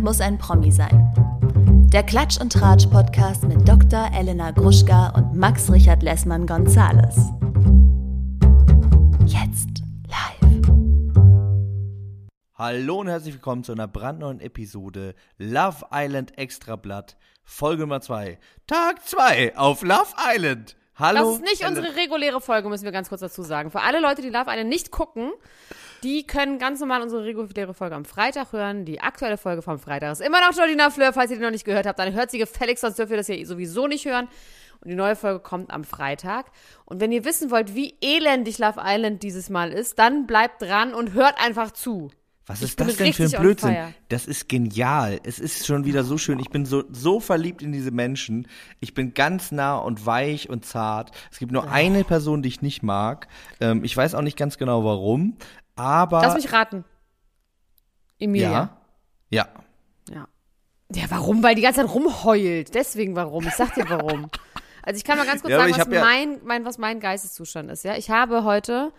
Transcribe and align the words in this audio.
Niemand 0.00 0.16
muss 0.16 0.26
ein 0.26 0.38
Promi 0.38 0.72
sein. 0.72 1.12
Der 1.92 2.02
Klatsch 2.02 2.40
und 2.40 2.50
Tratsch 2.50 2.86
Podcast 2.86 3.44
mit 3.44 3.68
Dr. 3.68 4.08
Elena 4.14 4.50
Gruschka 4.50 5.10
und 5.10 5.36
Max 5.36 5.70
Richard 5.70 6.02
Lessmann 6.02 6.46
Gonzales. 6.46 7.16
Jetzt 9.26 9.82
live. 10.08 10.70
Hallo 12.54 13.00
und 13.00 13.08
herzlich 13.08 13.34
willkommen 13.34 13.62
zu 13.62 13.72
einer 13.72 13.88
brandneuen 13.88 14.40
Episode 14.40 15.14
Love 15.36 15.84
Island 15.92 16.38
Extrablatt, 16.38 17.18
Folge 17.44 17.82
Nummer 17.82 18.00
2. 18.00 18.38
Tag 18.66 19.06
2 19.06 19.58
auf 19.58 19.82
Love 19.82 20.14
Island. 20.34 20.76
Hallo. 20.96 21.32
Das 21.32 21.34
ist 21.34 21.42
nicht 21.42 21.68
unsere 21.68 21.94
reguläre 21.96 22.40
Folge, 22.40 22.70
müssen 22.70 22.84
wir 22.84 22.92
ganz 22.92 23.10
kurz 23.10 23.20
dazu 23.20 23.42
sagen. 23.42 23.70
Für 23.70 23.82
alle 23.82 24.00
Leute, 24.00 24.22
die 24.22 24.30
Love 24.30 24.46
Island 24.48 24.70
nicht 24.70 24.90
gucken, 24.90 25.30
die 26.02 26.26
können 26.26 26.58
ganz 26.58 26.80
normal 26.80 27.02
unsere 27.02 27.24
reguläre 27.24 27.74
Folge 27.74 27.94
am 27.94 28.04
Freitag 28.04 28.52
hören. 28.52 28.84
Die 28.84 29.00
aktuelle 29.00 29.36
Folge 29.36 29.62
vom 29.62 29.78
Freitag 29.78 30.12
ist 30.12 30.20
immer 30.20 30.40
noch 30.40 30.56
Jordina 30.56 30.90
Fleur. 30.90 31.12
Falls 31.12 31.30
ihr 31.30 31.36
die 31.36 31.42
noch 31.42 31.50
nicht 31.50 31.64
gehört 31.64 31.86
habt, 31.86 31.98
dann 31.98 32.12
hört 32.12 32.30
sie 32.30 32.38
gefälligst, 32.38 32.82
sonst 32.82 32.98
dürft 32.98 33.10
ihr 33.10 33.16
das 33.16 33.28
ja 33.28 33.44
sowieso 33.44 33.86
nicht 33.86 34.06
hören. 34.06 34.28
Und 34.80 34.90
die 34.90 34.96
neue 34.96 35.16
Folge 35.16 35.40
kommt 35.40 35.70
am 35.70 35.84
Freitag. 35.84 36.46
Und 36.86 37.00
wenn 37.00 37.12
ihr 37.12 37.24
wissen 37.24 37.50
wollt, 37.50 37.74
wie 37.74 37.94
elendig 38.00 38.58
Love 38.58 38.80
Island 38.82 39.22
dieses 39.22 39.50
Mal 39.50 39.72
ist, 39.72 39.98
dann 39.98 40.26
bleibt 40.26 40.62
dran 40.62 40.94
und 40.94 41.12
hört 41.12 41.34
einfach 41.42 41.70
zu. 41.70 42.10
Was 42.50 42.62
ist 42.62 42.80
das 42.80 42.96
denn 42.96 43.12
für 43.12 43.24
ein 43.24 43.40
Blödsinn? 43.42 43.76
Das 44.08 44.26
ist 44.26 44.48
genial. 44.48 45.20
Es 45.22 45.38
ist 45.38 45.66
schon 45.66 45.84
wieder 45.84 46.02
so 46.02 46.18
schön. 46.18 46.40
Ich 46.40 46.50
bin 46.50 46.66
so, 46.66 46.82
so 46.90 47.20
verliebt 47.20 47.62
in 47.62 47.70
diese 47.70 47.92
Menschen. 47.92 48.48
Ich 48.80 48.92
bin 48.92 49.14
ganz 49.14 49.52
nah 49.52 49.76
und 49.76 50.04
weich 50.04 50.50
und 50.50 50.64
zart. 50.64 51.12
Es 51.30 51.38
gibt 51.38 51.52
nur 51.52 51.70
eine 51.70 52.02
Person, 52.02 52.42
die 52.42 52.48
ich 52.48 52.60
nicht 52.60 52.82
mag. 52.82 53.28
Ähm, 53.60 53.84
ich 53.84 53.96
weiß 53.96 54.16
auch 54.16 54.22
nicht 54.22 54.36
ganz 54.36 54.58
genau 54.58 54.82
warum. 54.82 55.36
Aber. 55.80 56.20
Lass 56.22 56.34
mich 56.34 56.52
raten. 56.52 56.84
Emilia. 58.18 58.50
ja. 58.50 58.76
Ja. 59.30 59.48
Ja. 60.10 60.28
Ja, 60.92 61.04
warum? 61.08 61.42
Weil 61.42 61.54
die 61.54 61.62
ganze 61.62 61.80
Zeit 61.80 61.94
rumheult. 61.94 62.74
Deswegen 62.74 63.14
warum. 63.16 63.46
Ich 63.46 63.54
sag 63.54 63.74
dir 63.74 63.88
warum. 63.88 64.28
Also 64.82 64.96
ich 64.96 65.04
kann 65.04 65.18
mal 65.18 65.26
ganz 65.26 65.42
kurz 65.42 65.52
Ja, 65.52 65.58
sagen, 65.58 65.72
was 65.72 65.78
hab 65.80 65.92
ja- 65.92 66.00
mein, 66.00 66.40
mein, 66.42 66.64
was 66.64 66.78
mein 66.78 67.00
Geisteszustand 67.00 67.70
ist. 67.70 67.84
Ja, 67.84 67.96
ich 67.98 68.08
habe 68.10 68.44
heute, 68.44 68.92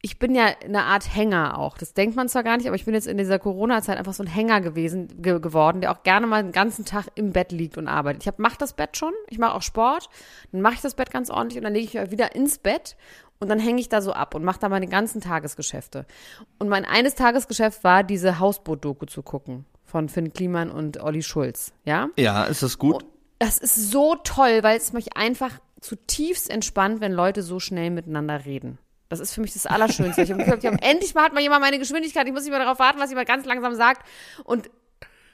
ich 0.00 0.18
bin 0.18 0.34
ja 0.34 0.46
eine 0.64 0.84
Art 0.84 1.14
Hänger 1.14 1.58
auch. 1.58 1.76
Das 1.76 1.92
denkt 1.92 2.16
man 2.16 2.28
zwar 2.30 2.42
gar 2.42 2.56
nicht, 2.56 2.66
aber 2.66 2.74
ich 2.74 2.86
bin 2.86 2.94
jetzt 2.94 3.06
in 3.06 3.18
dieser 3.18 3.38
Corona-Zeit 3.38 3.98
einfach 3.98 4.14
so 4.14 4.22
ein 4.24 4.28
Hänger 4.28 4.62
gewesen, 4.62 5.20
ge 5.22 5.38
geworden, 5.40 5.82
der 5.82 5.92
auch 5.92 6.02
gerne 6.04 6.26
mal 6.26 6.42
den 6.42 6.52
ganzen 6.52 6.86
Tag 6.86 7.06
im 7.16 7.32
Bett 7.32 7.52
liegt 7.52 7.76
und 7.76 7.86
arbeitet. 7.86 8.22
Ich 8.22 8.28
hab, 8.28 8.38
mach 8.38 8.56
das 8.56 8.72
Bett 8.72 8.96
schon, 8.96 9.12
ich 9.28 9.38
mache 9.38 9.54
auch 9.54 9.62
Sport, 9.62 10.08
dann 10.52 10.62
mache 10.62 10.74
ich 10.74 10.80
das 10.80 10.94
Bett 10.94 11.10
ganz 11.10 11.28
ordentlich 11.28 11.58
und 11.58 11.64
dann 11.64 11.74
lege 11.74 11.84
ich 11.84 11.92
mich 11.94 12.10
wieder 12.10 12.34
ins 12.34 12.58
Bett 12.58 12.96
und 13.42 13.48
dann 13.48 13.58
hänge 13.58 13.80
ich 13.80 13.88
da 13.88 14.00
so 14.00 14.12
ab 14.12 14.36
und 14.36 14.44
mache 14.44 14.60
da 14.60 14.68
meine 14.68 14.86
ganzen 14.86 15.20
Tagesgeschäfte. 15.20 16.06
Und 16.60 16.68
mein 16.68 16.84
eines 16.84 17.16
Tagesgeschäft 17.16 17.82
war, 17.82 18.04
diese 18.04 18.38
Hausboot-Doku 18.38 19.06
zu 19.06 19.24
gucken 19.24 19.64
von 19.84 20.08
Finn 20.08 20.32
Kliman 20.32 20.70
und 20.70 21.02
Olli 21.02 21.24
Schulz, 21.24 21.72
ja? 21.84 22.08
Ja, 22.16 22.44
ist 22.44 22.62
das 22.62 22.78
gut? 22.78 23.04
Das 23.40 23.58
ist 23.58 23.90
so 23.90 24.14
toll, 24.22 24.62
weil 24.62 24.76
es 24.76 24.92
mich 24.92 25.16
einfach 25.16 25.58
zutiefst 25.80 26.50
entspannt, 26.50 27.00
wenn 27.00 27.10
Leute 27.10 27.42
so 27.42 27.58
schnell 27.58 27.90
miteinander 27.90 28.44
reden. 28.44 28.78
Das 29.08 29.18
ist 29.18 29.34
für 29.34 29.40
mich 29.40 29.52
das 29.54 29.66
Allerschönste. 29.66 30.22
Ich 30.22 30.30
habe 30.30 30.42
ich 30.42 30.48
hab, 30.48 30.62
endlich 30.84 31.12
mal 31.16 31.24
hat 31.24 31.34
mal 31.34 31.42
jemand 31.42 31.62
meine 31.62 31.80
Geschwindigkeit. 31.80 32.24
Ich 32.28 32.32
muss 32.32 32.44
nicht 32.44 32.52
mehr 32.52 32.60
darauf 32.60 32.78
warten, 32.78 33.00
was 33.00 33.10
jemand 33.10 33.26
ganz 33.26 33.44
langsam 33.44 33.74
sagt. 33.74 34.06
Und 34.44 34.70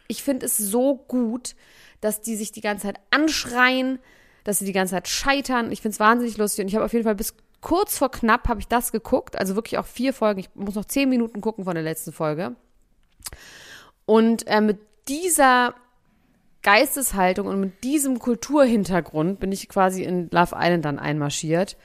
ich 0.07 0.23
finde 0.23 0.47
es 0.47 0.57
so 0.57 0.97
gut, 0.97 1.55
dass 2.01 2.23
die 2.23 2.37
sich 2.37 2.53
die 2.53 2.63
ganze 2.63 2.87
Zeit 2.87 3.01
anschreien, 3.11 3.99
dass 4.45 4.61
sie 4.61 4.65
die 4.65 4.73
ganze 4.73 4.95
Zeit 4.95 5.09
scheitern. 5.09 5.71
Ich 5.71 5.83
finde 5.83 5.93
es 5.93 6.01
wahnsinnig 6.01 6.39
lustig. 6.39 6.63
Und 6.63 6.69
ich 6.69 6.75
habe 6.75 6.87
auf 6.87 6.95
jeden 6.95 7.05
Fall 7.05 7.15
bis 7.15 7.35
kurz 7.61 7.99
vor 7.99 8.11
knapp 8.11 8.49
habe 8.49 8.61
ich 8.61 8.69
das 8.69 8.93
geguckt. 8.93 9.37
Also 9.37 9.55
wirklich 9.55 9.79
auch 9.79 9.87
vier 9.87 10.13
Folgen. 10.13 10.41
Ich 10.41 10.51
muss 10.55 10.75
noch 10.75 10.85
zehn 10.85 11.09
Minuten 11.09 11.41
gucken 11.41 11.65
von 11.65 11.75
der 11.75 11.85
letzten 11.85 12.13
Folge. 12.13 12.57
Und 14.07 14.47
äh, 14.47 14.61
mit 14.61 14.79
dieser 15.09 15.75
Geisteshaltung 16.63 17.47
und 17.47 17.61
mit 17.61 17.85
diesem 17.85 18.19
Kulturhintergrund 18.19 19.41
bin 19.41 19.53
ich 19.53 19.69
quasi 19.69 20.03
in 20.03 20.29
Love 20.31 20.57
Island 20.59 20.85
dann 20.85 20.99
einmarschiert. 20.99 21.77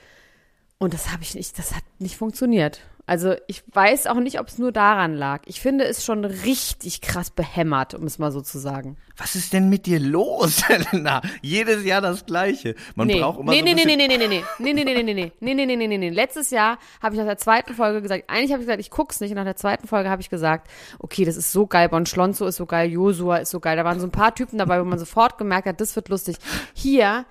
Und 0.77 0.93
das 0.93 1.11
habe 1.11 1.23
ich 1.23 1.35
nicht, 1.35 1.57
das 1.57 1.75
hat 1.75 1.83
nicht 1.99 2.17
funktioniert. 2.17 2.81
Also 3.05 3.35
ich 3.47 3.63
weiß 3.73 4.07
auch 4.07 4.19
nicht, 4.19 4.39
ob 4.39 4.47
es 4.47 4.57
nur 4.57 4.71
daran 4.71 5.13
lag. 5.13 5.41
Ich 5.45 5.59
finde 5.59 5.83
es 5.83 6.05
schon 6.05 6.23
richtig 6.23 7.01
krass 7.01 7.31
behämmert, 7.31 7.93
um 7.95 8.05
es 8.05 8.17
mal 8.17 8.31
so 8.31 8.39
zu 8.39 8.59
sagen. 8.59 8.95
Was 9.17 9.35
ist 9.35 9.51
denn 9.51 9.67
mit 9.67 9.85
dir 9.85 9.99
los, 9.99 10.63
Helena? 10.69 11.21
Jedes 11.41 11.83
Jahr 11.83 11.99
das 11.99 12.25
Gleiche. 12.25 12.75
Man 12.95 13.07
nee. 13.07 13.19
braucht 13.19 13.41
immer 13.41 13.51
nee, 13.51 13.59
so 13.59 13.65
nee, 13.65 13.71
ein 13.71 13.75
nee, 13.75 13.83
bisschen 13.83 13.97
nee, 13.97 14.07
nee, 14.07 14.17
nee, 14.17 14.27
nee, 14.27 14.73
nee, 14.73 14.73
nee, 14.73 14.83
nee, 14.83 14.93
nee, 14.93 15.03
nee, 15.03 15.13
nee, 15.13 15.31
nee, 15.41 15.53
nee, 15.53 15.65
nee, 15.65 15.75
nee, 15.75 15.87
nee, 15.87 15.97
nee. 15.97 16.09
Letztes 16.09 16.49
Jahr 16.49 16.79
habe 17.01 17.13
ich 17.13 17.19
nach 17.19 17.27
der 17.27 17.37
zweiten 17.37 17.73
Folge 17.73 18.01
gesagt, 18.01 18.29
eigentlich 18.29 18.53
habe 18.53 18.61
ich 18.61 18.67
gesagt, 18.67 18.79
ich 18.79 18.89
guck's 18.89 19.19
nicht. 19.19 19.31
Und 19.31 19.37
nach 19.37 19.43
der 19.43 19.57
zweiten 19.57 19.85
Folge 19.85 20.09
habe 20.09 20.21
ich 20.21 20.29
gesagt, 20.29 20.69
okay, 20.99 21.25
das 21.25 21.35
ist 21.35 21.51
so 21.51 21.67
geil, 21.67 21.89
Bon 21.89 22.05
Schlonzo 22.05 22.47
ist 22.47 22.55
so 22.55 22.65
geil, 22.65 22.89
Josua 22.89 23.37
ist 23.37 23.51
so 23.51 23.59
geil. 23.59 23.75
Da 23.75 23.83
waren 23.83 23.99
so 23.99 24.07
ein 24.07 24.11
paar 24.11 24.33
Typen 24.33 24.57
dabei, 24.57 24.79
wo 24.79 24.85
man 24.85 24.97
sofort 24.97 25.37
gemerkt 25.37 25.67
hat, 25.67 25.81
das 25.81 25.95
wird 25.97 26.07
lustig. 26.07 26.37
Hier, 26.73 27.25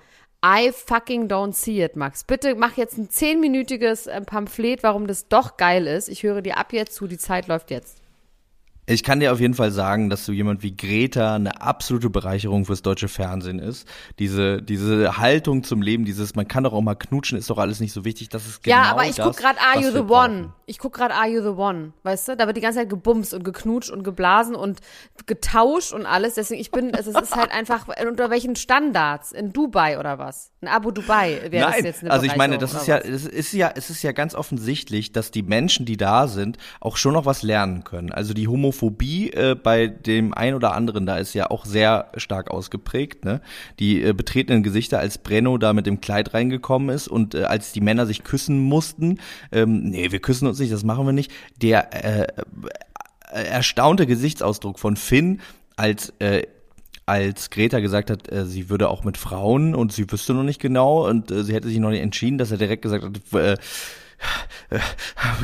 I 0.45 0.73
fucking 0.73 1.29
don't 1.29 1.53
see 1.53 1.81
it, 1.81 1.95
Max. 1.95 2.25
Bitte 2.25 2.55
mach 2.55 2.75
jetzt 2.75 2.97
ein 2.97 3.09
zehnminütiges 3.09 4.07
äh, 4.07 4.19
Pamphlet, 4.19 4.83
warum 4.83 5.07
das 5.07 5.29
doch 5.29 5.55
geil 5.55 5.87
ist. 5.87 6.09
Ich 6.09 6.23
höre 6.23 6.41
dir 6.41 6.57
ab 6.57 6.73
jetzt 6.73 6.95
zu, 6.95 7.07
die 7.07 7.17
Zeit 7.17 7.47
läuft 7.47 7.71
jetzt. 7.71 8.02
Ich 8.85 9.03
kann 9.03 9.21
dir 9.21 9.31
auf 9.31 9.39
jeden 9.39 9.53
Fall 9.53 9.71
sagen, 9.71 10.09
dass 10.09 10.25
du 10.25 10.33
jemand 10.33 10.61
wie 10.61 10.75
Greta 10.75 11.35
eine 11.35 11.61
absolute 11.61 12.09
Bereicherung 12.09 12.65
fürs 12.65 12.81
deutsche 12.81 13.07
Fernsehen 13.07 13.59
ist. 13.59 13.87
Diese, 14.19 14.61
diese 14.61 15.17
Haltung 15.17 15.63
zum 15.63 15.81
Leben, 15.81 16.03
dieses, 16.03 16.35
man 16.35 16.49
kann 16.49 16.65
doch 16.65 16.73
auch 16.73 16.81
mal 16.81 16.95
knutschen, 16.95 17.37
ist 17.37 17.49
doch 17.49 17.59
alles 17.59 17.79
nicht 17.79 17.93
so 17.93 18.03
wichtig. 18.03 18.27
Das 18.27 18.45
ist 18.45 18.61
genau 18.61 18.75
ja, 18.75 18.83
aber 18.91 19.05
ich 19.05 19.15
das, 19.15 19.25
guck 19.25 19.37
gerade 19.37 19.59
Are 19.61 19.81
You 19.81 19.91
the 19.91 20.01
brauchen. 20.01 20.31
One? 20.31 20.53
Ich 20.65 20.79
guck 20.79 20.93
gerade 20.93 21.13
Are 21.13 21.29
You 21.29 21.41
the 21.41 21.57
One? 21.57 21.93
Weißt 22.03 22.27
du? 22.27 22.35
Da 22.35 22.45
wird 22.45 22.57
die 22.57 22.61
ganze 22.61 22.79
Zeit 22.79 22.89
gebumst 22.89 23.33
und 23.33 23.43
geknutscht 23.43 23.89
und 23.89 24.03
geblasen 24.03 24.53
und 24.53 24.79
getauscht 25.27 25.93
und 25.93 26.05
alles. 26.05 26.33
Deswegen, 26.33 26.59
ich 26.59 26.71
bin, 26.71 26.93
es 26.93 27.07
ist 27.07 27.35
halt 27.35 27.51
einfach, 27.51 27.87
unter 28.05 28.29
welchen 28.29 28.57
Standards? 28.57 29.31
In 29.31 29.53
Dubai 29.53 29.97
oder 29.97 30.19
was? 30.19 30.51
In 30.59 30.67
Abu 30.67 30.91
Dubai 30.91 31.41
wäre 31.49 31.71
das 31.71 31.81
jetzt 31.81 32.01
eine 32.01 32.11
also 32.11 32.25
ich 32.25 32.35
meine, 32.35 32.57
das 32.57 32.73
ist 32.73 32.87
ja, 32.87 32.97
es 32.97 33.25
ist 33.25 33.53
ja, 33.53 33.71
es 33.75 33.89
ist 33.89 34.03
ja 34.03 34.11
ganz 34.11 34.35
offensichtlich, 34.35 35.13
dass 35.13 35.31
die 35.31 35.43
Menschen, 35.43 35.85
die 35.85 35.97
da 35.97 36.27
sind, 36.27 36.57
auch 36.81 36.97
schon 36.97 37.13
noch 37.13 37.25
was 37.25 37.43
lernen 37.43 37.83
können. 37.83 38.11
Also 38.11 38.33
die 38.33 38.47
Homophobie 38.73 39.31
äh, 39.31 39.55
bei 39.55 39.87
dem 39.87 40.33
einen 40.33 40.55
oder 40.55 40.73
anderen 40.73 41.05
da 41.05 41.17
ist 41.17 41.33
ja 41.33 41.49
auch 41.49 41.65
sehr 41.65 42.11
stark 42.17 42.51
ausgeprägt. 42.51 43.25
Ne? 43.25 43.41
Die 43.79 44.03
äh, 44.03 44.13
betretenen 44.13 44.63
Gesichter, 44.63 44.99
als 44.99 45.17
Brenno 45.17 45.57
da 45.57 45.73
mit 45.73 45.85
dem 45.85 46.01
Kleid 46.01 46.33
reingekommen 46.33 46.89
ist 46.89 47.07
und 47.07 47.35
äh, 47.35 47.43
als 47.43 47.71
die 47.71 47.81
Männer 47.81 48.05
sich 48.05 48.23
küssen 48.23 48.59
mussten, 48.59 49.19
ähm, 49.51 49.83
nee, 49.83 50.11
wir 50.11 50.19
küssen 50.19 50.47
uns 50.47 50.59
nicht, 50.59 50.73
das 50.73 50.83
machen 50.83 51.05
wir 51.05 51.13
nicht. 51.13 51.31
Der 51.61 51.93
äh, 51.93 52.27
äh, 53.31 53.43
erstaunte 53.43 54.07
Gesichtsausdruck 54.07 54.79
von 54.79 54.95
Finn, 54.95 55.41
als 55.75 56.13
äh, 56.19 56.43
als 57.05 57.49
Greta 57.49 57.81
gesagt 57.81 58.09
hat, 58.09 58.31
äh, 58.31 58.45
sie 58.45 58.69
würde 58.69 58.87
auch 58.87 59.03
mit 59.03 59.17
Frauen 59.17 59.75
und 59.75 59.91
sie 59.91 60.09
wüsste 60.09 60.33
noch 60.33 60.43
nicht 60.43 60.61
genau 60.61 61.05
und 61.05 61.31
äh, 61.31 61.43
sie 61.43 61.53
hätte 61.53 61.67
sich 61.67 61.79
noch 61.79 61.89
nicht 61.89 62.01
entschieden, 62.01 62.37
dass 62.37 62.51
er 62.51 62.57
direkt 62.57 62.81
gesagt 62.81 63.03
hat, 63.03 63.13
äh, 63.33 63.53
äh, 63.53 63.57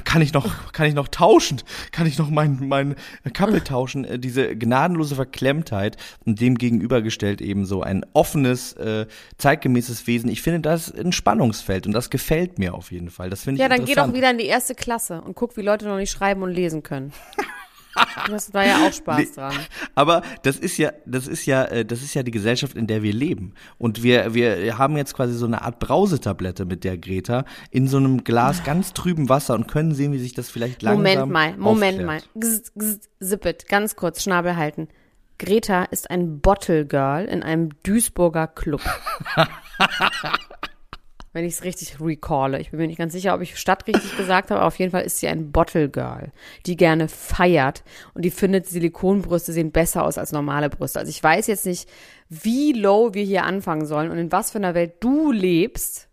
kann 0.04 0.22
ich 0.22 0.34
noch, 0.34 0.72
kann 0.74 0.88
ich 0.88 0.94
noch 0.94 1.08
tauschen? 1.08 1.62
Kann 1.92 2.08
ich 2.08 2.18
noch 2.18 2.30
mein, 2.30 2.58
mein 2.68 2.96
Couple 3.34 3.64
tauschen? 3.64 4.06
Äh, 4.06 4.20
diese 4.20 4.56
gnadenlose 4.56 5.16
Verklemmtheit 5.16 5.98
und 6.26 6.40
dem 6.40 6.58
gegenübergestellt 6.58 7.42
eben 7.42 7.66
so 7.66 7.82
ein 7.82 8.06
offenes, 8.14 8.74
äh, 8.74 9.08
zeitgemäßes 9.38 10.08
Wesen. 10.08 10.30
Ich 10.30 10.42
finde 10.42 10.62
das 10.62 10.94
ein 10.94 11.12
Spannungsfeld 11.12 11.88
und 11.88 11.94
das 11.94 12.10
gefällt 12.10 12.60
mir 12.60 12.74
auf 12.74 12.92
jeden 12.92 13.10
Fall. 13.10 13.30
Das 13.30 13.44
finde 13.44 13.56
ich 13.58 13.62
Ja, 13.62 13.70
dann 13.70 13.86
geh 13.86 13.96
doch 13.96 14.14
wieder 14.14 14.32
in 14.32 14.38
die 14.38 14.46
erste 14.46 14.76
Klasse 14.76 15.22
und 15.22 15.36
guck, 15.36 15.58
wie 15.58 15.62
Leute 15.62 15.86
noch 15.86 15.98
nicht 15.98 16.12
schreiben 16.12 16.42
und 16.44 16.52
lesen 16.52 16.84
können. 16.84 17.14
Du 18.28 18.34
hast 18.34 18.54
da 18.54 18.64
ja 18.64 18.88
auch 18.88 18.94
Spaß 18.94 19.34
dran. 19.34 19.56
Aber 19.96 20.22
das 20.44 20.58
ist 20.58 20.78
ja, 20.78 20.92
das 21.06 21.28
ist 21.28 21.46
ja, 21.46 21.66
äh, 21.66 21.86
das 21.86 22.02
ist 22.02 22.14
ja 22.14 22.24
die 22.24 22.32
Gesellschaft, 22.32 22.76
in 22.76 22.88
der 22.88 23.04
wir 23.04 23.14
leben. 23.14 23.54
Und 23.78 24.04
wir, 24.04 24.34
wir 24.34 24.78
haben 24.78 24.96
jetzt 24.98 25.14
quasi 25.14 25.34
so 25.34 25.46
eine 25.46 25.62
Art 25.64 25.80
Brausetablette 25.80 26.66
mit 26.66 26.84
der 26.84 26.98
Greta 26.98 27.46
in 27.72 27.88
so 27.88 27.98
einem 27.98 28.24
Glas 28.24 28.64
ganz 28.64 28.94
trüben 28.94 29.30
Wasser 29.30 29.56
und 29.56 29.68
können 29.68 29.94
sehen, 29.94 30.12
wie 30.12 30.20
sich 30.20 30.34
das 30.34 30.50
vielleicht 30.50 30.82
langsam 30.82 31.04
Moment 31.04 31.32
mal, 31.32 31.58
Moment 31.58 32.06
mal. 32.06 32.18
aufklärt. 32.18 32.64
Gz, 32.64 32.72
gz, 32.76 33.10
Zippet, 33.22 33.68
ganz 33.68 33.96
kurz, 33.96 34.24
Schnabel 34.24 34.56
halten. 34.56 34.88
Greta 35.38 35.84
ist 35.86 36.12
ein 36.12 36.42
Bottle 36.42 36.86
Girl 36.86 37.26
in 37.26 37.44
einem 37.44 37.70
Duisburger 37.84 38.48
Club. 38.48 38.82
Wenn 41.32 41.46
ich 41.46 41.54
es 41.54 41.64
richtig 41.64 42.02
recalle. 42.02 42.60
Ich 42.60 42.72
bin 42.72 42.80
mir 42.80 42.88
nicht 42.88 42.98
ganz 42.98 43.14
sicher, 43.14 43.36
ob 43.36 43.42
ich 43.42 43.60
Stadt 43.60 43.86
richtig 43.86 44.18
gesagt 44.18 44.50
habe, 44.50 44.62
aber 44.62 44.68
auf 44.68 44.80
jeden 44.80 44.92
Fall 44.92 45.04
ist 45.04 45.20
sie 45.20 45.28
ein 45.28 45.52
Bottle 45.52 45.88
Girl, 45.88 46.32
die 46.66 46.76
gerne 46.76 47.08
feiert 47.08 47.84
und 48.16 48.26
die 48.26 48.32
findet, 48.32 48.66
Silikonbrüste 48.66 49.54
sehen 49.54 49.72
besser 49.72 50.04
aus 50.04 50.18
als 50.18 50.32
normale 50.32 50.70
Brüste. 50.70 51.00
Also 51.00 51.10
ich 51.12 51.22
weiß 51.22 51.46
jetzt 51.48 51.68
nicht, 51.68 51.88
wie 52.30 52.74
low 52.74 53.14
wir 53.14 53.24
hier 53.24 53.44
anfangen 53.44 53.86
sollen 53.86 54.10
und 54.10 54.18
in 54.18 54.32
was 54.32 54.52
für 54.52 54.58
einer 54.58 54.74
Welt 54.74 54.94
du 55.02 55.32
lebst, 55.32 56.08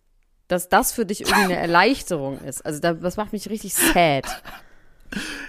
dass 0.48 0.68
das 0.68 0.92
für 0.92 1.06
dich 1.06 1.22
irgendwie 1.22 1.44
eine 1.44 1.56
Erleichterung 1.56 2.38
ist. 2.40 2.64
Also 2.64 2.80
da, 2.80 2.92
das 2.92 3.16
macht 3.16 3.32
mich 3.32 3.48
richtig 3.48 3.74
sad. 3.74 4.26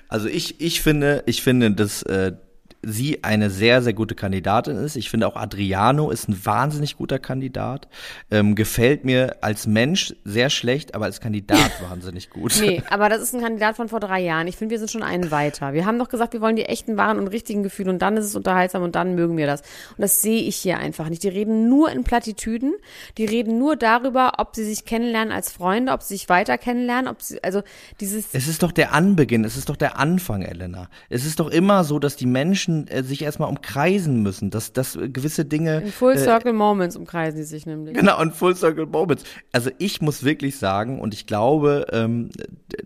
Also 0.08 0.28
ich, 0.30 0.62
ich 0.62 0.82
finde, 0.82 1.24
ich 1.26 1.42
finde, 1.42 1.72
dass 1.72 2.04
äh, 2.04 2.34
sie 2.82 3.24
eine 3.24 3.50
sehr, 3.50 3.82
sehr 3.82 3.94
gute 3.94 4.16
Kandidatin 4.16 4.78
ist. 4.78 4.96
Ich 4.96 5.10
finde 5.10 5.28
auch 5.28 5.36
Adriano 5.36 6.12
ist 6.12 6.30
ein 6.30 6.46
wahnsinnig 6.46 6.98
guter 6.98 7.20
Kandidat. 7.20 7.88
Ähm, 8.32 8.56
gefällt 8.56 9.04
mir 9.04 9.38
als 9.42 9.68
Mensch 9.68 10.16
sehr 10.24 10.50
schlecht, 10.50 10.96
aber 10.96 11.06
als 11.06 11.20
Kandidat 11.20 11.72
wahnsinnig 11.90 12.30
gut. 12.30 12.58
Nee, 12.62 12.84
aber 12.90 13.10
das 13.10 13.22
ist 13.22 13.34
ein 13.34 13.42
Kandidat 13.42 13.76
von 13.76 13.90
vor 13.90 14.00
drei 14.00 14.22
Jahren. 14.22 14.48
Ich 14.48 14.58
finde, 14.58 14.72
wir 14.72 14.80
sind 14.80 14.92
schon 14.92 15.04
einen 15.04 15.32
weiter. 15.32 15.74
Wir 15.74 15.86
haben 15.86 16.00
doch 16.00 16.10
gesagt, 16.10 16.34
wir 16.34 16.42
wollen 16.42 16.56
die 16.56 16.66
echten, 16.66 16.98
wahren 16.98 17.18
und 17.20 17.28
richtigen 17.28 17.64
Gefühle 17.64 17.90
und 17.90 18.02
dann 18.02 18.18
ist 18.18 18.26
es 18.26 18.36
unterhaltsam 18.36 18.84
und 18.84 18.96
dann 18.96 19.16
mögen 19.16 19.38
wir 19.38 19.48
das. 19.48 19.62
Und 19.62 20.02
das 20.02 20.22
sehe 20.22 20.42
ich 20.42 20.56
hier 20.56 20.78
einfach 20.78 21.10
nicht. 21.10 21.24
Die 21.24 21.30
reden 21.30 21.70
nur 21.70 21.92
in 21.92 22.04
Plattitüden. 22.04 22.74
Die 23.18 23.26
reden 23.26 23.58
nur 23.60 23.76
darüber, 23.76 24.34
ob 24.38 24.56
sie 24.56 24.64
sich 24.64 24.86
kennenlernen 24.86 25.34
als 25.34 25.52
Freunde, 25.52 25.92
ob 25.92 26.04
sie 26.04 26.16
sich 26.16 26.30
weiter 26.30 26.58
kennenlernen, 26.58 27.08
ob 27.10 27.22
sie, 27.22 27.44
also 27.44 27.64
dieses. 28.00 28.34
Es 28.34 28.48
ist 28.48 28.64
doch 28.64 28.72
der 28.72 28.94
Anbeginn, 28.94 29.44
es 29.44 29.58
ist 29.58 29.70
doch 29.70 29.76
der 29.76 30.00
Anfang, 30.00 30.42
Elena. 30.42 30.90
Es 31.10 31.26
ist 31.26 31.40
doch 31.40 31.50
immer 31.50 31.84
so, 31.84 32.00
dass 32.00 32.16
die 32.16 32.26
Menschen 32.26 32.67
äh, 32.68 33.04
sich 33.04 33.22
erstmal 33.22 33.50
umkreisen 33.50 34.22
müssen, 34.22 34.50
dass, 34.50 34.74
dass 34.74 34.98
gewisse 34.98 35.46
Dinge. 35.46 35.82
In 35.82 35.92
Full 35.92 36.18
Circle 36.18 36.52
äh, 36.52 36.56
Moments 36.56 36.96
umkreisen 36.96 37.40
die 37.40 37.46
sich 37.46 37.66
nämlich. 37.66 37.96
Genau, 37.96 38.22
in 38.22 38.32
Full 38.32 38.56
Circle 38.56 38.86
Moments. 38.86 39.24
Also 39.52 39.70
ich 39.78 40.02
muss 40.02 40.24
wirklich 40.24 40.58
sagen, 40.58 41.00
und 41.00 41.14
ich 41.14 41.28
glaube, 41.28 41.88
ähm, 41.92 42.30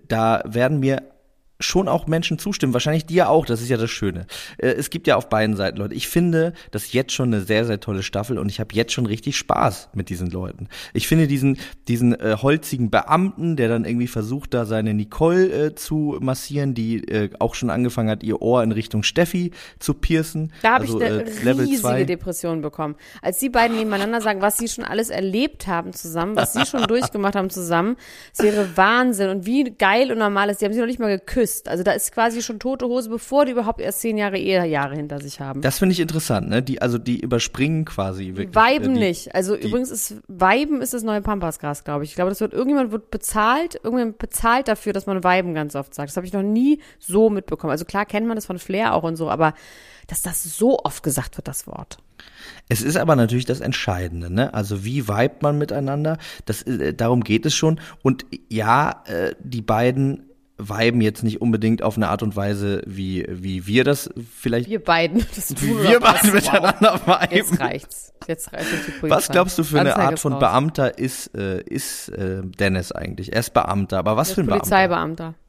da 0.07 0.43
werden 0.45 0.79
mir 0.79 1.03
schon 1.61 1.87
auch 1.87 2.07
Menschen 2.07 2.39
zustimmen. 2.39 2.73
Wahrscheinlich 2.73 3.05
dir 3.05 3.29
auch, 3.29 3.45
das 3.45 3.61
ist 3.61 3.69
ja 3.69 3.77
das 3.77 3.89
Schöne. 3.89 4.25
Äh, 4.57 4.69
es 4.69 4.89
gibt 4.89 5.07
ja 5.07 5.15
auf 5.15 5.29
beiden 5.29 5.55
Seiten 5.55 5.77
Leute. 5.77 5.93
Ich 5.93 6.07
finde 6.07 6.53
das 6.71 6.93
jetzt 6.93 7.13
schon 7.13 7.33
eine 7.33 7.41
sehr, 7.41 7.65
sehr 7.65 7.79
tolle 7.79 8.03
Staffel 8.03 8.37
und 8.37 8.49
ich 8.49 8.59
habe 8.59 8.73
jetzt 8.73 8.93
schon 8.93 9.05
richtig 9.05 9.37
Spaß 9.37 9.89
mit 9.93 10.09
diesen 10.09 10.29
Leuten. 10.29 10.67
Ich 10.93 11.07
finde 11.07 11.27
diesen, 11.27 11.57
diesen 11.87 12.19
äh, 12.19 12.37
holzigen 12.41 12.89
Beamten, 12.89 13.55
der 13.55 13.69
dann 13.69 13.85
irgendwie 13.85 14.07
versucht, 14.07 14.53
da 14.53 14.65
seine 14.65 14.93
Nicole 14.93 15.67
äh, 15.67 15.75
zu 15.75 16.17
massieren, 16.21 16.73
die 16.73 17.07
äh, 17.07 17.29
auch 17.39 17.55
schon 17.55 17.69
angefangen 17.69 18.09
hat, 18.09 18.23
ihr 18.23 18.41
Ohr 18.41 18.63
in 18.63 18.71
Richtung 18.71 19.03
Steffi 19.03 19.51
zu 19.79 19.93
piercen. 19.93 20.51
Da 20.61 20.73
habe 20.75 20.85
also, 20.85 21.01
ich 21.01 21.07
eine 21.07 21.23
äh, 21.23 21.61
riesige 21.61 22.05
Depression 22.05 22.61
bekommen. 22.61 22.95
Als 23.21 23.39
die 23.39 23.49
beiden 23.49 23.77
nebeneinander 23.77 24.21
sagen, 24.21 24.41
was 24.41 24.57
sie 24.57 24.67
schon 24.67 24.83
alles 24.83 25.09
erlebt 25.09 25.67
haben 25.67 25.93
zusammen, 25.93 26.35
was 26.35 26.53
sie 26.53 26.65
schon 26.65 26.83
durchgemacht 26.87 27.35
haben 27.35 27.49
zusammen, 27.49 27.97
es 28.33 28.43
wäre 28.43 28.75
Wahnsinn 28.75 29.29
und 29.29 29.45
wie 29.45 29.63
geil 29.63 30.11
und 30.11 30.17
normal 30.17 30.49
ist. 30.49 30.61
Die 30.61 30.65
haben 30.65 30.73
sich 30.73 30.81
noch 30.81 30.87
nicht 30.87 30.99
mal 30.99 31.15
geküsst 31.15 31.50
geküsst. 31.51 31.67
Also 31.67 31.83
da 31.83 31.91
ist 31.91 32.11
quasi 32.11 32.41
schon 32.41 32.59
tote 32.59 32.85
Hose, 32.85 33.09
bevor 33.09 33.45
die 33.45 33.51
überhaupt 33.51 33.81
erst 33.81 34.01
zehn 34.01 34.17
Jahre 34.17 34.37
Ehejahre 34.37 34.95
hinter 34.95 35.19
sich 35.19 35.39
haben. 35.39 35.61
Das 35.61 35.79
finde 35.79 35.93
ich 35.93 35.99
interessant, 35.99 36.49
ne? 36.49 36.61
Die, 36.61 36.81
also 36.81 36.97
die 36.97 37.19
überspringen 37.19 37.85
quasi 37.85 38.33
wirklich. 38.35 38.55
Weiben 38.55 38.91
äh, 38.91 38.93
die, 38.93 38.99
nicht. 38.99 39.35
Also 39.35 39.55
die, 39.55 39.67
übrigens 39.67 39.91
ist 39.91 40.15
Weiben 40.27 40.81
ist 40.81 40.93
das 40.93 41.03
neue 41.03 41.21
Pampasgras, 41.21 41.83
glaube 41.83 42.03
ich. 42.03 42.11
Ich 42.11 42.15
glaube, 42.15 42.29
das 42.29 42.41
wird 42.41 42.53
irgendjemand 42.53 42.91
wird 42.91 43.11
bezahlt, 43.11 43.75
irgendjemand 43.75 44.17
bezahlt 44.17 44.67
dafür, 44.67 44.93
dass 44.93 45.05
man 45.05 45.23
Weiben 45.23 45.53
ganz 45.53 45.75
oft 45.75 45.93
sagt. 45.93 46.09
Das 46.09 46.17
habe 46.17 46.25
ich 46.25 46.33
noch 46.33 46.43
nie 46.43 46.79
so 46.99 47.29
mitbekommen. 47.29 47.71
Also 47.71 47.85
klar 47.85 48.05
kennt 48.05 48.27
man 48.27 48.35
das 48.35 48.45
von 48.45 48.59
Flair 48.59 48.93
auch 48.93 49.03
und 49.03 49.15
so, 49.15 49.29
aber 49.29 49.53
dass 50.07 50.21
das 50.21 50.43
so 50.43 50.79
oft 50.79 51.03
gesagt 51.03 51.37
wird, 51.37 51.47
das 51.47 51.67
Wort. 51.67 51.97
Es 52.67 52.81
ist 52.81 52.97
aber 52.97 53.15
natürlich 53.15 53.45
das 53.45 53.61
Entscheidende, 53.61 54.33
ne? 54.33 54.53
Also 54.53 54.83
wie 54.83 55.07
vibet 55.07 55.41
man 55.41 55.57
miteinander? 55.57 56.17
Das, 56.45 56.63
äh, 56.63 56.93
darum 56.93 57.23
geht 57.23 57.45
es 57.45 57.55
schon. 57.55 57.79
Und 58.01 58.25
ja, 58.49 59.03
äh, 59.05 59.35
die 59.41 59.61
beiden 59.61 60.30
viben 60.69 61.01
jetzt 61.01 61.23
nicht 61.23 61.41
unbedingt 61.41 61.81
auf 61.81 61.97
eine 61.97 62.09
Art 62.09 62.23
und 62.23 62.35
Weise, 62.35 62.81
wie, 62.85 63.25
wie 63.29 63.67
wir 63.67 63.83
das 63.83 64.09
vielleicht. 64.37 64.69
Wir 64.69 64.83
beiden. 64.83 65.25
Das 65.35 65.49
wie 65.61 65.77
wir 65.81 65.99
beide 65.99 66.31
miteinander 66.31 66.99
wow. 67.05 67.21
viben. 67.21 67.35
Jetzt 67.35 67.59
reicht's. 67.59 68.13
Jetzt 68.27 68.53
reicht's. 68.53 68.69
Was 69.01 69.29
glaubst 69.29 69.57
du 69.57 69.63
für 69.63 69.79
eine 69.79 69.95
Art 69.95 70.19
von 70.19 70.33
raus. 70.33 70.39
Beamter 70.39 70.97
ist, 70.97 71.35
äh, 71.35 71.61
ist 71.61 72.09
äh, 72.09 72.41
Dennis 72.43 72.91
eigentlich? 72.91 73.33
Er 73.33 73.39
ist 73.39 73.53
Beamter, 73.53 73.97
aber 73.99 74.17
was 74.17 74.33
für 74.33 74.41
ein 74.41 74.47
Polizeibeamter. 74.47 75.23
Beamter? 75.23 75.41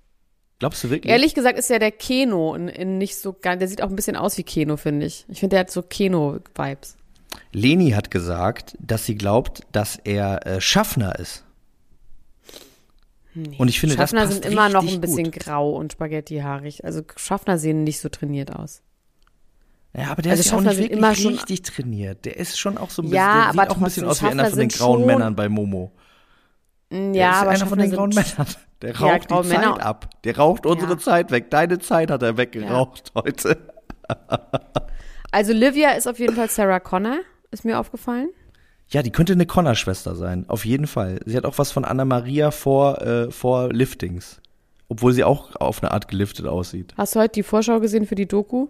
Glaubst 0.62 0.84
du 0.84 0.90
wirklich? 0.90 1.12
Ehrlich 1.12 1.34
gesagt 1.34 1.58
ist 1.58 1.70
ja 1.70 1.80
der 1.80 1.90
Keno 1.90 2.54
in, 2.54 2.68
in 2.68 2.98
nicht 2.98 3.16
so 3.16 3.32
gar, 3.32 3.56
der 3.56 3.66
sieht 3.66 3.82
auch 3.82 3.88
ein 3.88 3.96
bisschen 3.96 4.14
aus 4.14 4.38
wie 4.38 4.44
Keno, 4.44 4.76
finde 4.76 5.06
ich. 5.06 5.26
Ich 5.28 5.40
finde, 5.40 5.54
der 5.54 5.60
hat 5.60 5.70
so 5.72 5.82
Keno-Vibes. 5.82 6.96
Leni 7.52 7.90
hat 7.90 8.10
gesagt, 8.10 8.76
dass 8.78 9.04
sie 9.04 9.16
glaubt, 9.16 9.62
dass 9.72 9.96
er 10.04 10.46
äh, 10.46 10.60
Schaffner 10.60 11.18
ist. 11.18 11.44
Nee. 13.34 13.56
Und 13.58 13.68
ich 13.68 13.80
finde, 13.80 13.96
Schaffner 13.96 14.22
das 14.22 14.32
sind 14.32 14.44
immer 14.44 14.68
noch 14.68 14.86
ein 14.86 15.00
bisschen 15.00 15.30
gut. 15.30 15.40
grau 15.40 15.72
und 15.72 15.92
spaghettihaarig. 15.92 16.84
Also 16.84 17.02
Schaffner 17.16 17.58
sehen 17.58 17.84
nicht 17.84 18.00
so 18.00 18.08
trainiert 18.08 18.54
aus. 18.54 18.82
Ja, 19.96 20.10
aber 20.10 20.22
der 20.22 20.32
also 20.32 20.40
ist 20.40 20.50
ja 20.50 20.56
auch 20.56 20.60
nicht 20.62 20.78
wirklich 20.78 20.90
immer 20.90 21.10
richtig 21.10 21.62
trainiert. 21.62 22.24
Der 22.24 22.36
ist 22.36 22.58
schon 22.58 22.78
auch 22.78 22.90
so 22.90 23.02
ein 23.02 23.06
bisschen, 23.06 23.16
ja, 23.16 23.52
der 23.52 23.62
sieht 23.62 23.70
auch 23.70 23.76
ein 23.76 23.84
bisschen 23.84 24.06
aus 24.06 24.22
wie 24.22 24.26
einer 24.26 24.46
von 24.46 24.58
den 24.58 24.68
grauen 24.68 25.06
Männern 25.06 25.36
bei 25.36 25.48
Momo. 25.48 25.92
Ja, 26.90 26.98
der 27.00 27.30
ist 27.30 27.36
aber 27.36 27.50
einer 27.50 27.66
von 27.66 27.78
den 27.78 27.90
grauen 27.90 28.10
Männern. 28.10 28.46
Der 28.82 28.98
raucht 28.98 29.30
ja, 29.30 29.42
die 29.42 29.48
Zeit 29.48 29.60
Männer. 29.60 29.86
ab. 29.86 30.10
Der 30.24 30.36
raucht 30.36 30.66
unsere 30.66 30.94
ja. 30.94 30.98
Zeit 30.98 31.30
weg. 31.30 31.50
Deine 31.50 31.78
Zeit 31.78 32.10
hat 32.10 32.20
er 32.24 32.36
weggeraucht 32.36 33.12
ja. 33.14 33.22
heute. 33.22 33.56
also 35.30 35.52
Livia 35.52 35.90
ist 35.90 36.08
auf 36.08 36.18
jeden 36.18 36.34
Fall 36.34 36.50
Sarah 36.50 36.80
Connor, 36.80 37.20
ist 37.52 37.64
mir 37.64 37.78
aufgefallen. 37.78 38.30
Ja, 38.92 39.02
die 39.02 39.10
könnte 39.10 39.32
eine 39.32 39.46
Connor-Schwester 39.46 40.14
sein, 40.14 40.44
auf 40.48 40.66
jeden 40.66 40.86
Fall. 40.86 41.20
Sie 41.24 41.36
hat 41.36 41.46
auch 41.46 41.56
was 41.56 41.72
von 41.72 41.84
Anna 41.84 42.04
Maria 42.04 42.50
vor, 42.50 43.00
äh, 43.00 43.30
vor 43.30 43.72
Liftings. 43.72 44.40
Obwohl 44.88 45.14
sie 45.14 45.24
auch 45.24 45.56
auf 45.56 45.82
eine 45.82 45.92
Art 45.92 46.08
geliftet 46.08 46.46
aussieht. 46.46 46.92
Hast 46.98 47.14
du 47.14 47.20
heute 47.20 47.32
die 47.32 47.42
Vorschau 47.42 47.80
gesehen 47.80 48.06
für 48.06 48.14
die 48.14 48.28
Doku? 48.28 48.68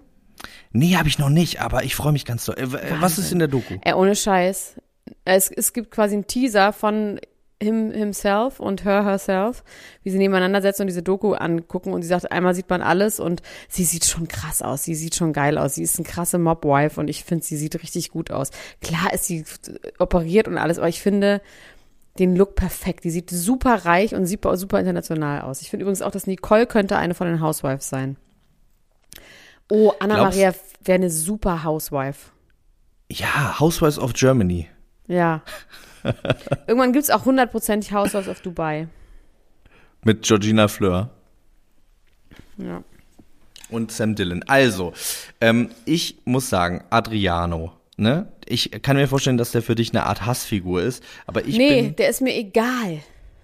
Nee, 0.70 0.96
habe 0.96 1.08
ich 1.08 1.18
noch 1.18 1.28
nicht, 1.28 1.60
aber 1.60 1.82
ich 1.82 1.96
freue 1.96 2.12
mich 2.12 2.24
ganz 2.24 2.44
doll. 2.44 2.56
Äh, 2.56 2.68
was 3.00 3.18
ist 3.18 3.32
in 3.32 3.40
der 3.40 3.48
Doku? 3.48 3.78
Äh, 3.82 3.94
ohne 3.94 4.14
Scheiß. 4.14 4.76
Es, 5.24 5.50
es 5.50 5.72
gibt 5.72 5.90
quasi 5.90 6.14
einen 6.14 6.28
Teaser 6.28 6.72
von 6.72 7.18
him 7.62 7.90
himself 7.90 8.60
und 8.60 8.84
her 8.84 9.04
herself, 9.04 9.64
wie 10.02 10.10
sie 10.10 10.18
nebeneinander 10.18 10.62
sitzen 10.62 10.82
und 10.82 10.88
diese 10.88 11.02
Doku 11.02 11.32
angucken 11.34 11.92
und 11.92 12.02
sie 12.02 12.08
sagt, 12.08 12.30
einmal 12.32 12.54
sieht 12.54 12.68
man 12.68 12.82
alles 12.82 13.20
und 13.20 13.42
sie 13.68 13.84
sieht 13.84 14.04
schon 14.04 14.28
krass 14.28 14.62
aus, 14.62 14.84
sie 14.84 14.94
sieht 14.94 15.14
schon 15.14 15.32
geil 15.32 15.58
aus, 15.58 15.76
sie 15.76 15.82
ist 15.82 15.98
eine 15.98 16.06
krasse 16.06 16.38
Mobwife 16.38 17.00
und 17.00 17.08
ich 17.08 17.24
finde, 17.24 17.44
sie 17.44 17.56
sieht 17.56 17.82
richtig 17.82 18.10
gut 18.10 18.30
aus. 18.30 18.50
Klar 18.80 19.12
ist 19.12 19.24
sie 19.24 19.44
operiert 19.98 20.48
und 20.48 20.58
alles, 20.58 20.78
aber 20.78 20.88
ich 20.88 21.00
finde 21.00 21.40
den 22.18 22.36
Look 22.36 22.54
perfekt. 22.54 23.04
Die 23.04 23.10
sieht 23.10 23.30
super 23.30 23.84
reich 23.84 24.14
und 24.14 24.26
super, 24.26 24.56
super 24.56 24.78
international 24.78 25.42
aus. 25.42 25.62
Ich 25.62 25.70
finde 25.70 25.84
übrigens 25.84 26.02
auch, 26.02 26.10
dass 26.10 26.26
Nicole 26.26 26.66
könnte 26.66 26.96
eine 26.96 27.14
von 27.14 27.26
den 27.26 27.40
Housewives 27.40 27.88
sein. 27.88 28.16
Oh, 29.70 29.92
Anna-Maria 29.98 30.52
wäre 30.84 30.96
eine 30.96 31.10
super 31.10 31.64
Housewife. 31.64 32.30
Ja, 33.10 33.58
Housewives 33.58 33.98
of 33.98 34.12
Germany. 34.12 34.68
Ja. 35.06 35.42
Irgendwann 36.66 36.92
gibt 36.92 37.04
es 37.04 37.10
auch 37.10 37.24
hundertprozentig 37.24 37.92
Housewives 37.92 38.28
of 38.28 38.40
Dubai. 38.40 38.88
Mit 40.04 40.22
Georgina 40.22 40.68
Fleur. 40.68 41.10
Ja. 42.56 42.82
Und 43.70 43.92
Sam 43.92 44.14
Dillon. 44.14 44.42
Also, 44.46 44.92
ähm, 45.40 45.70
ich 45.84 46.18
muss 46.24 46.48
sagen, 46.48 46.84
Adriano, 46.90 47.72
ne? 47.96 48.30
Ich 48.46 48.70
kann 48.82 48.96
mir 48.96 49.08
vorstellen, 49.08 49.38
dass 49.38 49.52
der 49.52 49.62
für 49.62 49.74
dich 49.74 49.90
eine 49.90 50.04
Art 50.04 50.26
Hassfigur 50.26 50.82
ist, 50.82 51.02
aber 51.26 51.46
ich 51.46 51.56
nee, 51.56 51.82
bin. 51.82 51.96
der 51.96 52.10
ist 52.10 52.20
mir 52.20 52.36
egal. 52.36 52.98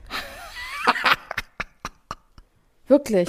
Wirklich. 2.89 3.29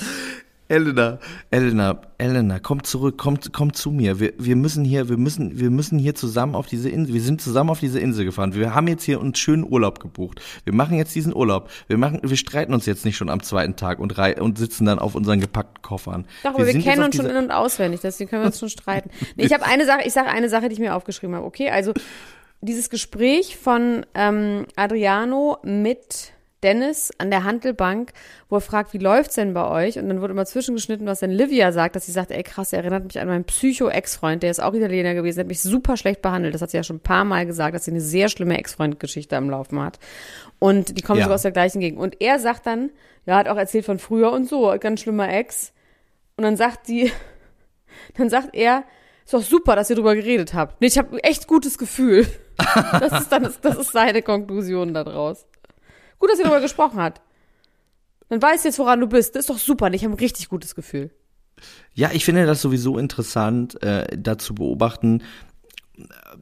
Elena, 0.69 1.17
Elena, 1.49 1.99
Elena, 2.19 2.59
komm 2.59 2.83
zurück, 2.83 3.15
komm, 3.17 3.39
komm 3.51 3.73
zu 3.73 3.89
mir. 3.89 4.19
Wir, 4.19 4.33
wir 4.37 4.55
müssen 4.55 4.85
hier, 4.85 5.09
wir 5.09 5.17
müssen, 5.17 5.59
wir 5.59 5.71
müssen 5.71 5.97
hier 5.97 6.13
zusammen 6.13 6.53
auf 6.53 6.67
diese 6.67 6.89
Insel. 6.89 7.15
Wir 7.15 7.21
sind 7.21 7.41
zusammen 7.41 7.71
auf 7.71 7.79
diese 7.79 7.99
Insel 7.99 8.23
gefahren. 8.23 8.53
Wir 8.53 8.75
haben 8.75 8.87
jetzt 8.87 9.03
hier 9.03 9.19
uns 9.19 9.39
schönen 9.39 9.63
Urlaub 9.63 9.99
gebucht. 9.99 10.41
Wir 10.65 10.73
machen 10.73 10.95
jetzt 10.95 11.15
diesen 11.15 11.35
Urlaub. 11.35 11.71
Wir 11.87 11.97
machen, 11.97 12.19
wir 12.21 12.37
streiten 12.37 12.75
uns 12.75 12.85
jetzt 12.85 13.03
nicht 13.03 13.17
schon 13.17 13.31
am 13.31 13.41
zweiten 13.41 13.77
Tag 13.77 13.97
und 13.97 14.15
rei 14.19 14.39
und 14.39 14.59
sitzen 14.59 14.85
dann 14.85 14.99
auf 14.99 15.15
unseren 15.15 15.39
gepackten 15.39 15.81
Koffern. 15.81 16.25
Doch, 16.43 16.51
aber 16.51 16.67
wir, 16.67 16.73
wir 16.75 16.81
kennen 16.81 17.01
uns 17.01 17.15
schon 17.15 17.25
in 17.25 17.35
und 17.35 17.51
auswendig. 17.51 18.01
Deswegen 18.01 18.29
können 18.29 18.43
wir 18.43 18.47
uns 18.47 18.59
schon 18.59 18.69
streiten. 18.69 19.09
Nee, 19.37 19.45
ich 19.45 19.53
habe 19.53 19.65
eine 19.65 19.87
Sache, 19.87 20.01
ich 20.05 20.13
sage 20.13 20.29
eine 20.29 20.49
Sache, 20.49 20.69
die 20.69 20.73
ich 20.73 20.79
mir 20.79 20.93
aufgeschrieben 20.93 21.35
habe. 21.35 21.47
Okay, 21.47 21.71
also 21.71 21.93
dieses 22.61 22.91
Gespräch 22.91 23.57
von 23.57 24.05
ähm, 24.13 24.67
Adriano 24.75 25.57
mit 25.63 26.33
Dennis 26.63 27.11
an 27.17 27.29
der 27.29 27.43
Handelbank, 27.43 28.11
wo 28.49 28.57
er 28.57 28.61
fragt, 28.61 28.93
wie 28.93 28.97
läuft's 28.97 29.35
denn 29.35 29.53
bei 29.53 29.67
euch? 29.67 29.97
Und 29.97 30.09
dann 30.09 30.21
wurde 30.21 30.33
immer 30.33 30.45
zwischengeschnitten, 30.45 31.07
was 31.07 31.19
denn 31.19 31.31
Livia 31.31 31.71
sagt, 31.71 31.95
dass 31.95 32.05
sie 32.05 32.11
sagt, 32.11 32.31
ey 32.31 32.43
krass, 32.43 32.73
er 32.73 32.79
erinnert 32.79 33.05
mich 33.05 33.19
an 33.19 33.27
meinen 33.27 33.45
Psycho-Ex-Freund, 33.45 34.43
der 34.43 34.51
ist 34.51 34.61
auch 34.61 34.73
Italiener 34.73 35.13
gewesen, 35.13 35.37
der 35.37 35.43
hat 35.43 35.49
mich 35.49 35.61
super 35.61 35.97
schlecht 35.97 36.21
behandelt. 36.21 36.53
Das 36.53 36.61
hat 36.61 36.71
sie 36.71 36.77
ja 36.77 36.83
schon 36.83 36.97
ein 36.97 37.01
paar 37.01 37.25
Mal 37.25 37.45
gesagt, 37.45 37.75
dass 37.75 37.85
sie 37.85 37.91
eine 37.91 38.01
sehr 38.01 38.29
schlimme 38.29 38.57
Ex-Freund-Geschichte 38.57 39.37
am 39.37 39.49
Laufen 39.49 39.81
hat. 39.81 39.99
Und 40.59 40.97
die 40.97 41.01
kommen 41.01 41.19
ja. 41.19 41.25
sogar 41.25 41.35
aus 41.35 41.43
der 41.43 41.51
gleichen 41.51 41.79
Gegend. 41.79 41.99
Und 41.99 42.21
er 42.21 42.39
sagt 42.39 42.65
dann, 42.65 42.91
ja, 43.25 43.37
hat 43.37 43.47
auch 43.47 43.57
erzählt 43.57 43.85
von 43.85 43.99
früher 43.99 44.31
und 44.31 44.47
so, 44.47 44.75
ganz 44.79 45.01
schlimmer 45.01 45.31
Ex. 45.31 45.73
Und 46.35 46.43
dann 46.43 46.57
sagt 46.57 46.87
die, 46.87 47.11
dann 48.17 48.29
sagt 48.29 48.55
er, 48.55 48.83
ist 49.23 49.33
doch 49.33 49.43
super, 49.43 49.75
dass 49.75 49.89
ihr 49.89 49.95
drüber 49.95 50.15
geredet 50.15 50.53
habt. 50.53 50.81
Nee, 50.81 50.87
ich 50.87 50.97
habe 50.97 51.23
echt 51.23 51.47
gutes 51.47 51.77
Gefühl. 51.77 52.27
Das 52.99 53.21
ist 53.21 53.31
dann, 53.31 53.43
das 53.61 53.77
ist 53.77 53.93
seine 53.93 54.21
Konklusion 54.21 54.93
daraus. 54.93 55.45
Gut, 56.19 56.29
dass 56.29 56.39
ihr 56.39 56.45
darüber 56.45 56.61
gesprochen 56.61 57.01
hat. 57.01 57.21
Dann 58.29 58.41
weißt 58.41 58.65
jetzt, 58.65 58.77
woran 58.79 58.99
du 58.99 59.07
bist. 59.07 59.35
Das 59.35 59.41
ist 59.41 59.49
doch 59.49 59.57
super. 59.57 59.91
Ich 59.93 60.03
habe 60.03 60.13
ein 60.13 60.19
richtig 60.19 60.49
gutes 60.49 60.75
Gefühl. 60.75 61.11
Ja, 61.93 62.11
ich 62.13 62.23
finde 62.23 62.45
das 62.45 62.61
sowieso 62.61 62.97
interessant, 62.97 63.81
äh, 63.83 64.17
da 64.17 64.37
zu 64.37 64.55
beobachten, 64.55 65.23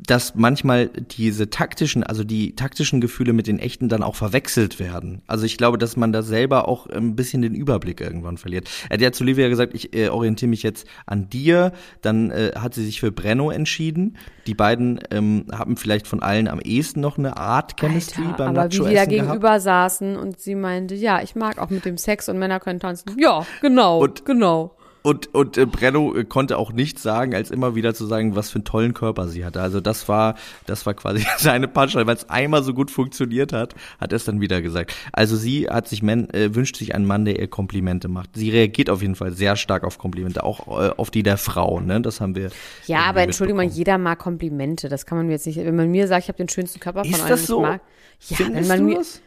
dass 0.06 0.36
manchmal 0.36 0.88
diese 0.90 1.50
taktischen, 1.50 2.04
also 2.04 2.24
die 2.24 2.56
taktischen 2.56 3.02
Gefühle 3.02 3.34
mit 3.34 3.48
den 3.48 3.60
echten 3.60 3.90
dann 3.90 4.04
auch 4.04 4.16
verwechselt 4.16 4.80
werden. 4.80 5.22
Also 5.28 5.46
ich 5.46 5.58
glaube, 5.58 5.78
dass 5.78 5.98
man 5.98 6.12
da 6.12 6.22
selber 6.22 6.68
auch 6.68 6.88
ein 6.88 7.16
bisschen 7.16 7.42
den 7.42 7.56
Überblick 7.56 8.02
irgendwann 8.02 8.38
verliert. 8.38 8.70
Er 8.90 8.96
hat 8.96 9.02
ja 9.02 9.12
zu 9.12 9.24
Livia 9.24 9.48
gesagt, 9.50 9.74
ich 9.74 9.96
äh, 9.96 10.10
orientiere 10.10 10.50
mich 10.50 10.64
jetzt 10.64 10.88
an 11.06 11.30
dir. 11.30 11.72
Dann 12.02 12.32
äh, 12.32 12.52
hat 12.56 12.74
sie 12.74 12.86
sich 12.86 13.00
für 13.00 13.12
Brenno 13.12 13.50
entschieden. 13.52 14.18
Die 14.46 14.54
beiden 14.54 15.00
ähm, 15.12 15.46
haben 15.52 15.78
vielleicht 15.78 16.08
von 16.08 16.22
allen 16.22 16.48
am 16.48 16.60
ehesten 16.60 17.02
noch 17.02 17.18
eine 17.18 17.38
Art 17.38 17.80
Chemistry 17.80 18.24
Alter, 18.24 18.38
beim 18.38 18.48
aber 18.58 18.66
wie 18.72 18.80
die 18.90 18.94
da 18.96 19.06
gegenüber 19.06 19.40
gehabt. 19.40 19.62
saßen 19.64 20.16
und 20.18 20.40
sie 20.40 20.56
meinte, 20.56 20.96
ja, 20.96 21.22
ich 21.22 21.36
mag 21.36 21.58
auch 21.60 21.70
mit 21.70 21.86
dem 21.86 21.98
Sex 21.98 22.30
und 22.30 22.38
Männer 22.40 22.60
können 22.60 22.80
tanzen. 22.80 23.16
Ja, 23.20 23.46
genau, 23.62 24.00
Und- 24.00 24.26
genau. 24.26 24.74
Und, 25.08 25.34
und 25.34 25.58
äh, 25.58 25.66
Brenno 25.66 26.14
äh, 26.14 26.26
konnte 26.26 26.58
auch 26.58 26.74
nichts 26.74 27.02
sagen, 27.02 27.34
als 27.34 27.50
immer 27.50 27.76
wieder 27.76 27.94
zu 27.94 28.06
sagen, 28.06 28.36
was 28.36 28.50
für 28.50 28.56
einen 28.56 28.66
tollen 28.66 28.94
Körper 28.94 29.30
sie 29.30 29.46
hatte. 29.46 29.62
Also 29.62 29.80
das 29.80 30.10
war, 30.10 30.36
das 30.66 30.86
war 30.86 30.96
quasi 30.96 31.26
seine 31.38 31.70
Punchline, 31.70 32.06
weil 32.08 32.18
es 32.18 32.30
einmal 32.30 32.62
so 32.62 32.74
gut 32.74 32.92
funktioniert 32.92 33.54
hat, 33.54 33.74
hat 34.02 34.12
er 34.12 34.18
es 34.18 34.26
dann 34.26 34.42
wieder 34.42 34.62
gesagt. 34.62 34.94
Also 35.14 35.38
sie 35.38 35.70
hat 35.70 35.88
sich 35.88 36.04
man, 36.04 36.30
äh, 36.32 36.54
wünscht 36.54 36.76
sich 36.76 36.94
einen 36.94 37.06
Mann, 37.06 37.24
der 37.24 37.40
ihr 37.40 37.48
Komplimente 37.48 38.10
macht. 38.10 38.32
Sie 38.34 38.50
reagiert 38.50 38.90
auf 38.90 39.02
jeden 39.02 39.16
Fall 39.16 39.32
sehr 39.32 39.56
stark 39.56 39.86
auf 39.86 39.98
Komplimente, 39.98 40.44
auch 40.44 40.68
äh, 40.68 40.90
auf 40.98 41.10
die 41.10 41.24
der 41.24 41.38
Frau. 41.38 41.80
Ne, 41.80 42.02
das 42.02 42.20
haben 42.20 42.36
wir. 42.36 42.50
Ja, 42.86 43.04
aber 43.04 43.22
Entschuldigung 43.22 43.64
mal, 43.64 43.72
jeder 43.72 43.98
mag 43.98 44.20
Komplimente. 44.20 44.90
Das 44.90 45.06
kann 45.06 45.18
man 45.18 45.28
mir 45.28 45.32
jetzt 45.36 45.48
nicht. 45.48 45.56
Wenn 45.56 45.78
man 45.78 45.90
mir 45.90 46.10
sagt, 46.10 46.24
ich 46.24 46.28
habe 46.28 46.38
den 46.38 46.50
schönsten 46.50 46.82
Körper 46.82 47.06
von 47.06 47.14
Ist 47.14 47.22
allen, 47.22 47.30
das 47.30 47.40
ich 47.40 47.48
so? 47.48 47.62
mag. 47.62 47.80
Ja, 48.28 48.40
wenn 48.40 48.46
Findest 48.48 48.68
man 48.68 48.80
du 48.80 48.84
mir. 48.84 48.96
das? 48.98 49.22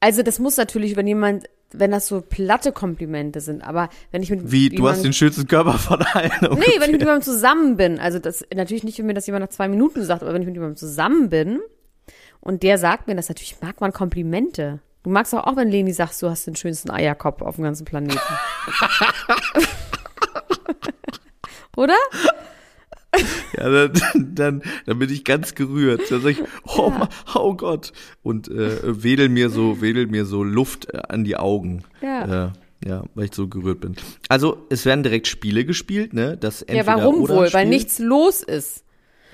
Also 0.00 0.24
das 0.24 0.40
muss 0.40 0.56
natürlich, 0.56 0.96
wenn 0.96 1.06
jemand, 1.06 1.44
wenn 1.74 1.90
das 1.90 2.06
so 2.06 2.20
platte 2.20 2.72
Komplimente 2.72 3.40
sind, 3.40 3.62
aber 3.62 3.88
wenn 4.10 4.22
ich 4.22 4.30
mit 4.30 4.50
Wie, 4.50 4.68
du 4.68 4.88
hast 4.88 5.04
den 5.04 5.12
schönsten 5.12 5.46
Körper 5.46 5.74
von 5.74 6.02
allen. 6.02 6.30
Nee, 6.40 6.78
wenn 6.78 6.86
ich 6.86 6.92
mit 6.92 7.00
jemandem 7.00 7.22
zusammen 7.22 7.76
bin, 7.76 7.98
also 7.98 8.18
das 8.18 8.44
natürlich 8.54 8.84
nicht, 8.84 8.98
wenn 8.98 9.06
mir 9.06 9.14
das 9.14 9.26
jemand 9.26 9.44
nach 9.44 9.50
zwei 9.50 9.68
Minuten 9.68 10.04
sagt, 10.04 10.22
aber 10.22 10.34
wenn 10.34 10.42
ich 10.42 10.46
mit 10.46 10.56
jemandem 10.56 10.76
zusammen 10.76 11.30
bin 11.30 11.60
und 12.40 12.62
der 12.62 12.78
sagt 12.78 13.06
mir 13.06 13.14
das, 13.14 13.28
natürlich 13.28 13.56
mag 13.60 13.80
man 13.80 13.92
Komplimente. 13.92 14.80
Du 15.02 15.10
magst 15.10 15.34
auch, 15.34 15.46
auch 15.46 15.56
wenn 15.56 15.68
Leni 15.68 15.92
sagt, 15.92 16.20
du 16.22 16.30
hast 16.30 16.46
den 16.46 16.54
schönsten 16.54 16.90
Eierkopf 16.90 17.42
auf 17.42 17.56
dem 17.56 17.64
ganzen 17.64 17.84
Planeten. 17.84 18.18
Oder? 21.76 21.96
Ja, 23.58 23.68
dann, 23.68 23.92
dann, 24.34 24.62
dann 24.86 24.98
bin 24.98 25.10
ich 25.10 25.24
ganz 25.24 25.54
gerührt. 25.54 26.10
Dann 26.10 26.22
sag 26.22 26.30
ich, 26.30 26.42
oh, 26.78 26.88
Ma- 26.90 27.08
oh 27.34 27.54
Gott. 27.54 27.92
Und 28.22 28.48
äh, 28.48 28.78
wedel 29.02 29.28
mir 29.28 29.50
so, 29.50 29.80
wedel 29.82 30.06
mir 30.06 30.24
so 30.24 30.42
Luft 30.42 30.88
äh, 30.92 30.98
an 31.08 31.24
die 31.24 31.36
Augen. 31.36 31.84
Ja. 32.00 32.46
Äh, 32.46 32.50
ja, 32.88 33.04
weil 33.14 33.26
ich 33.26 33.34
so 33.34 33.46
gerührt 33.48 33.80
bin. 33.80 33.94
Also, 34.28 34.66
es 34.70 34.86
werden 34.86 35.02
direkt 35.02 35.26
Spiele 35.28 35.64
gespielt, 35.64 36.14
ne? 36.14 36.36
Das 36.38 36.60
Ja, 36.60 36.66
entweder 36.74 36.96
warum 36.98 37.22
oder 37.22 37.36
wohl? 37.36 37.46
Spiel. 37.48 37.60
Weil 37.60 37.68
nichts 37.68 37.98
los 37.98 38.42
ist. 38.42 38.84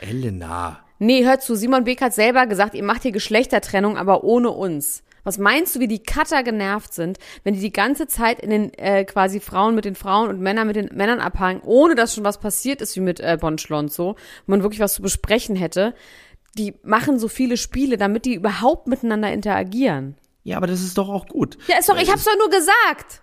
Elena. 0.00 0.80
Nee, 0.98 1.24
hör 1.24 1.38
zu, 1.38 1.54
Simon 1.54 1.84
Beck 1.84 2.00
hat 2.00 2.12
selber 2.14 2.46
gesagt, 2.46 2.74
ihr 2.74 2.82
macht 2.82 3.02
hier 3.02 3.12
Geschlechtertrennung, 3.12 3.96
aber 3.96 4.24
ohne 4.24 4.50
uns. 4.50 5.02
Was 5.28 5.36
meinst 5.36 5.76
du, 5.76 5.80
wie 5.80 5.88
die 5.88 6.02
Cutter 6.02 6.42
genervt 6.42 6.94
sind, 6.94 7.18
wenn 7.44 7.52
die 7.52 7.60
die 7.60 7.70
ganze 7.70 8.06
Zeit 8.06 8.40
in 8.40 8.48
den 8.48 8.72
äh, 8.78 9.04
quasi 9.04 9.40
Frauen 9.40 9.74
mit 9.74 9.84
den 9.84 9.94
Frauen 9.94 10.30
und 10.30 10.40
Männer 10.40 10.64
mit 10.64 10.74
den 10.74 10.88
Männern 10.94 11.20
abhangen, 11.20 11.60
ohne 11.62 11.94
dass 11.94 12.14
schon 12.14 12.24
was 12.24 12.40
passiert 12.40 12.80
ist 12.80 12.96
wie 12.96 13.00
mit 13.00 13.20
äh, 13.20 13.36
Bon 13.38 13.58
Schlonzo, 13.58 14.16
wo 14.46 14.50
man 14.50 14.62
wirklich 14.62 14.80
was 14.80 14.94
zu 14.94 15.02
besprechen 15.02 15.54
hätte. 15.54 15.94
Die 16.56 16.76
machen 16.82 17.18
so 17.18 17.28
viele 17.28 17.58
Spiele, 17.58 17.98
damit 17.98 18.24
die 18.24 18.36
überhaupt 18.36 18.86
miteinander 18.86 19.30
interagieren. 19.30 20.16
Ja, 20.44 20.56
aber 20.56 20.66
das 20.66 20.80
ist 20.80 20.96
doch 20.96 21.10
auch 21.10 21.26
gut. 21.26 21.58
Ja, 21.66 21.76
ist 21.78 21.90
doch, 21.90 22.00
ich 22.00 22.10
hab's 22.10 22.24
doch 22.24 22.38
nur 22.38 22.48
gesagt. 22.48 23.20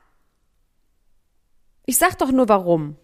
Ich 1.88 1.98
sag 1.98 2.20
doch 2.20 2.32
nur 2.32 2.48
warum. 2.48 2.98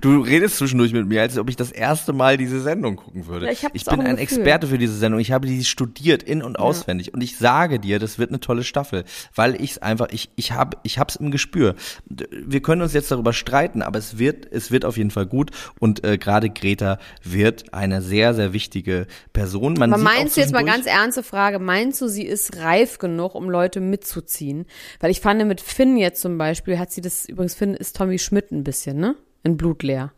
Du 0.00 0.20
redest 0.20 0.56
zwischendurch 0.56 0.92
mit 0.92 1.06
mir, 1.06 1.22
als 1.22 1.36
ob 1.38 1.48
ich 1.48 1.56
das 1.56 1.72
erste 1.72 2.12
Mal 2.12 2.36
diese 2.36 2.60
Sendung 2.60 2.96
gucken 2.96 3.26
würde. 3.26 3.46
Ja, 3.46 3.52
ich 3.52 3.64
hab's 3.64 3.84
bin 3.84 4.00
ein 4.00 4.16
Gefühl. 4.16 4.18
Experte 4.18 4.66
für 4.66 4.78
diese 4.78 4.96
Sendung. 4.96 5.20
Ich 5.20 5.32
habe 5.32 5.46
die 5.46 5.64
studiert 5.64 6.22
in 6.22 6.42
und 6.42 6.58
auswendig 6.58 7.12
und 7.14 7.22
ich 7.22 7.36
sage 7.36 7.78
dir, 7.78 7.98
das 7.98 8.18
wird 8.18 8.30
eine 8.30 8.40
tolle 8.40 8.62
Staffel, 8.62 9.04
weil 9.34 9.60
ich 9.60 9.72
es 9.72 9.78
einfach 9.78 10.08
ich 10.10 10.30
ich 10.36 10.52
habe 10.52 10.76
ich 10.82 10.98
hab's 10.98 11.16
im 11.16 11.30
Gespür. 11.30 11.74
Wir 12.08 12.62
können 12.62 12.82
uns 12.82 12.92
jetzt 12.92 13.10
darüber 13.10 13.32
streiten, 13.32 13.82
aber 13.82 13.98
es 13.98 14.18
wird 14.18 14.46
es 14.50 14.70
wird 14.70 14.84
auf 14.84 14.96
jeden 14.96 15.10
Fall 15.10 15.26
gut 15.26 15.50
und 15.78 16.04
äh, 16.04 16.18
gerade 16.18 16.50
Greta 16.50 16.98
wird 17.22 17.74
eine 17.74 18.02
sehr 18.02 18.34
sehr 18.34 18.52
wichtige 18.52 19.06
Person. 19.32 19.74
Man 19.74 19.92
Aber 19.92 20.02
meinst 20.02 20.36
du 20.36 20.40
jetzt 20.40 20.52
mal 20.52 20.64
ganz 20.64 20.86
ernste 20.86 21.22
Frage, 21.22 21.58
meinst 21.58 22.00
du, 22.00 22.08
sie 22.08 22.24
ist 22.24 22.56
reif 22.58 22.98
genug, 22.98 23.34
um 23.34 23.50
Leute 23.50 23.80
mitzuziehen? 23.80 24.66
Weil 25.00 25.10
ich 25.10 25.20
fand, 25.20 25.40
mit 25.46 25.60
Finn 25.60 25.96
jetzt 25.96 26.20
zum 26.20 26.38
Beispiel 26.38 26.78
hat 26.78 26.92
sie 26.92 27.00
das, 27.00 27.26
übrigens 27.26 27.54
Finn 27.54 27.74
ist 27.74 27.96
Tommy 27.96 28.18
Schmidt 28.18 28.50
ein 28.52 28.64
bisschen, 28.64 28.98
ne? 28.98 29.16
In 29.42 29.56
Blut 29.56 29.82
leer. 29.82 30.12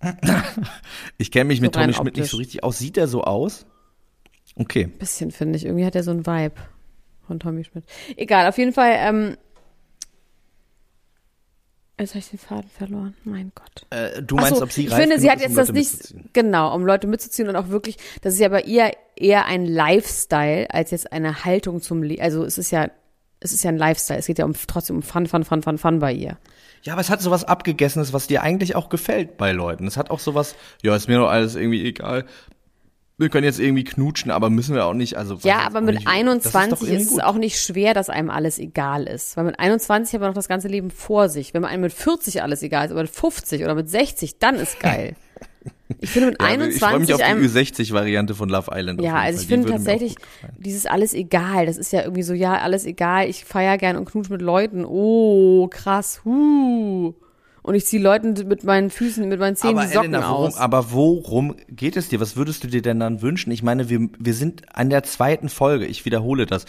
Ich 1.16 1.30
kenne 1.30 1.44
mich 1.44 1.60
mit 1.60 1.76
rein 1.76 1.92
Tommy 1.92 1.94
Schmidt 1.94 2.16
nicht 2.16 2.30
so 2.30 2.36
richtig 2.36 2.64
aus. 2.64 2.78
Sieht 2.78 2.96
er 2.96 3.08
so 3.08 3.22
aus? 3.24 3.66
Okay. 4.56 4.86
Bisschen, 4.86 5.30
finde 5.30 5.56
ich. 5.56 5.64
Irgendwie 5.64 5.84
hat 5.86 5.94
er 5.94 6.02
so 6.02 6.10
einen 6.10 6.26
Vibe 6.26 6.56
von 7.26 7.40
Tommy 7.40 7.64
Schmidt. 7.64 7.84
Egal, 8.16 8.48
auf 8.48 8.58
jeden 8.58 8.72
Fall, 8.72 8.94
ähm, 8.98 9.36
Jetzt 11.98 12.10
habe 12.10 12.18
ich 12.18 12.30
den 12.30 12.38
Faden 12.40 12.68
verloren. 12.68 13.14
Mein 13.22 13.52
Gott. 13.54 13.86
Äh, 13.90 14.20
du 14.20 14.34
meinst, 14.34 14.56
so, 14.56 14.64
ob 14.64 14.72
sie 14.72 14.86
ich 14.86 14.92
finde, 14.94 15.20
sie 15.20 15.30
hat 15.30 15.40
jetzt 15.40 15.50
um 15.50 15.56
das 15.56 15.70
nicht 15.70 16.14
genau, 16.32 16.74
um 16.74 16.84
Leute 16.84 17.06
mitzuziehen 17.06 17.48
und 17.48 17.54
auch 17.54 17.68
wirklich, 17.68 17.98
das 18.20 18.34
ist 18.34 18.40
ja 18.40 18.48
bei 18.48 18.62
ihr 18.62 18.90
eher 19.14 19.46
ein 19.46 19.64
Lifestyle 19.64 20.68
als 20.70 20.90
jetzt 20.90 21.12
eine 21.12 21.44
Haltung 21.44 21.80
zum 21.80 22.02
Leben. 22.02 22.20
Also 22.20 22.44
es 22.44 22.58
ist 22.58 22.72
ja, 22.72 22.90
es 23.44 23.52
ist 23.52 23.62
ja 23.62 23.68
ein 23.68 23.76
Lifestyle. 23.76 24.18
Es 24.18 24.26
geht 24.26 24.38
ja 24.38 24.46
um 24.46 24.54
trotzdem 24.66 24.96
um 24.96 25.02
Fun, 25.02 25.26
Fun, 25.26 25.44
Fun, 25.44 25.62
Fun, 25.62 25.76
Fun 25.76 25.98
bei 25.98 26.12
ihr. 26.12 26.38
Ja, 26.82 26.94
aber 26.94 27.02
es 27.02 27.10
hat 27.10 27.20
sowas 27.20 27.44
Abgegessenes, 27.44 28.12
was 28.12 28.26
dir 28.26 28.42
eigentlich 28.42 28.74
auch 28.74 28.88
gefällt 28.88 29.36
bei 29.36 29.52
Leuten. 29.52 29.86
Es 29.86 29.98
hat 29.98 30.10
auch 30.10 30.18
sowas, 30.18 30.54
ja, 30.82 30.96
ist 30.96 31.08
mir 31.08 31.18
doch 31.18 31.28
alles 31.28 31.54
irgendwie 31.54 31.84
egal. 31.84 32.24
Wir 33.16 33.28
können 33.28 33.44
jetzt 33.44 33.60
irgendwie 33.60 33.84
knutschen, 33.84 34.30
aber 34.30 34.50
müssen 34.50 34.74
wir 34.74 34.86
auch 34.86 34.94
nicht. 34.94 35.16
Also 35.16 35.38
Ja, 35.42 35.58
aber 35.60 35.82
mit 35.82 35.94
nicht, 35.94 36.06
das 36.06 36.14
ist 36.14 36.54
doch 36.54 36.60
21 36.60 36.88
irgendwie 36.88 37.02
ist 37.02 37.12
es 37.12 37.18
auch 37.20 37.36
nicht 37.36 37.60
schwer, 37.60 37.94
dass 37.94 38.08
einem 38.08 38.30
alles 38.30 38.58
egal 38.58 39.06
ist. 39.06 39.36
Weil 39.36 39.44
mit 39.44 39.58
21 39.58 40.14
hat 40.14 40.20
man 40.20 40.30
noch 40.30 40.34
das 40.34 40.48
ganze 40.48 40.68
Leben 40.68 40.90
vor 40.90 41.28
sich. 41.28 41.52
Wenn 41.52 41.62
man 41.62 41.70
einem 41.70 41.82
mit 41.82 41.92
40 41.92 42.42
alles 42.42 42.62
egal 42.62 42.86
ist, 42.86 42.92
aber 42.92 43.02
mit 43.02 43.10
50 43.10 43.62
oder 43.62 43.74
mit 43.74 43.88
60, 43.88 44.38
dann 44.38 44.56
ist 44.56 44.80
geil. 44.80 45.16
Ich 46.00 46.10
finde 46.10 46.30
mit 46.30 46.40
Ja, 46.40 46.48
ich 46.48 46.78
freue 46.78 46.98
mich 46.98 47.12
21 47.12 47.14
auf 47.14 47.18
die 47.18 47.24
einem, 47.24 47.44
Ü60-Variante 47.44 48.34
von 48.34 48.48
Love 48.48 48.70
Island. 48.74 49.02
Ja, 49.02 49.16
also 49.16 49.40
ich 49.40 49.46
finde 49.46 49.70
tatsächlich, 49.70 50.16
dieses 50.58 50.86
alles 50.86 51.14
egal, 51.14 51.66
das 51.66 51.76
ist 51.76 51.92
ja 51.92 52.02
irgendwie 52.02 52.22
so, 52.22 52.34
ja, 52.34 52.58
alles 52.58 52.84
egal, 52.84 53.28
ich 53.28 53.44
feier 53.44 53.78
gern 53.78 53.96
und 53.96 54.04
knutsch 54.04 54.30
mit 54.30 54.42
Leuten, 54.42 54.84
oh, 54.84 55.68
krass, 55.68 56.22
huh. 56.24 57.14
Und 57.62 57.74
ich 57.74 57.86
ziehe 57.86 58.02
Leuten 58.02 58.34
mit 58.46 58.62
meinen 58.62 58.90
Füßen, 58.90 59.26
mit 59.26 59.40
meinen 59.40 59.56
Zähnen 59.56 59.78
aber 59.78 59.86
die 59.86 59.94
Socken 59.94 60.12
Elena, 60.12 60.30
worum, 60.30 60.46
aus. 60.48 60.58
aber 60.58 60.92
worum 60.92 61.56
geht 61.70 61.96
es 61.96 62.10
dir? 62.10 62.20
Was 62.20 62.36
würdest 62.36 62.62
du 62.62 62.68
dir 62.68 62.82
denn 62.82 63.00
dann 63.00 63.22
wünschen? 63.22 63.50
Ich 63.52 63.62
meine, 63.62 63.88
wir, 63.88 64.10
wir 64.18 64.34
sind 64.34 64.76
an 64.76 64.90
der 64.90 65.02
zweiten 65.02 65.48
Folge. 65.48 65.86
Ich 65.86 66.04
wiederhole 66.04 66.44
das. 66.44 66.66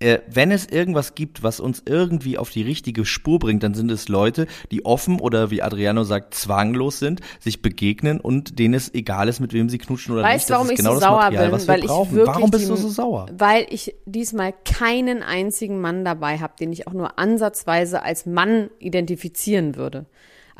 Äh, 0.00 0.20
wenn 0.28 0.52
es 0.52 0.66
irgendwas 0.66 1.16
gibt, 1.16 1.42
was 1.42 1.58
uns 1.58 1.82
irgendwie 1.84 2.38
auf 2.38 2.50
die 2.50 2.62
richtige 2.62 3.04
Spur 3.04 3.40
bringt, 3.40 3.64
dann 3.64 3.74
sind 3.74 3.90
es 3.90 4.08
Leute, 4.08 4.46
die 4.70 4.84
offen 4.84 5.18
oder 5.18 5.50
wie 5.50 5.60
Adriano 5.60 6.04
sagt, 6.04 6.34
zwanglos 6.34 7.00
sind, 7.00 7.20
sich 7.40 7.62
begegnen 7.62 8.20
und 8.20 8.60
denen 8.60 8.74
es 8.74 8.94
egal 8.94 9.28
ist, 9.28 9.40
mit 9.40 9.52
wem 9.52 9.68
sie 9.68 9.78
knutschen 9.78 10.14
oder 10.14 10.22
Weißt 10.22 10.48
nicht. 10.48 10.50
du, 10.50 10.52
warum 10.54 10.66
das 10.68 10.72
ich 10.74 10.78
ist 10.78 10.84
genau 10.84 10.94
so 10.94 11.00
das 11.00 11.08
sauer 11.08 11.18
Material, 11.18 11.44
bin? 11.46 11.52
was 11.52 11.66
wir 11.66 11.74
Weil 11.74 11.80
ich 11.80 11.86
brauchen. 11.86 12.26
Warum 12.26 12.50
bist 12.50 12.64
die, 12.64 12.68
du 12.68 12.76
so 12.76 12.88
sauer? 12.88 13.26
Weil 13.36 13.66
ich 13.70 13.94
diesmal 14.06 14.54
keinen 14.64 15.22
einzigen 15.24 15.80
Mann 15.80 16.04
dabei 16.04 16.38
habe, 16.38 16.52
den 16.60 16.72
ich 16.72 16.86
auch 16.86 16.92
nur 16.92 17.18
ansatzweise 17.18 18.02
als 18.02 18.24
Mann 18.24 18.70
identifizieren 18.78 19.74
würde. 19.74 20.06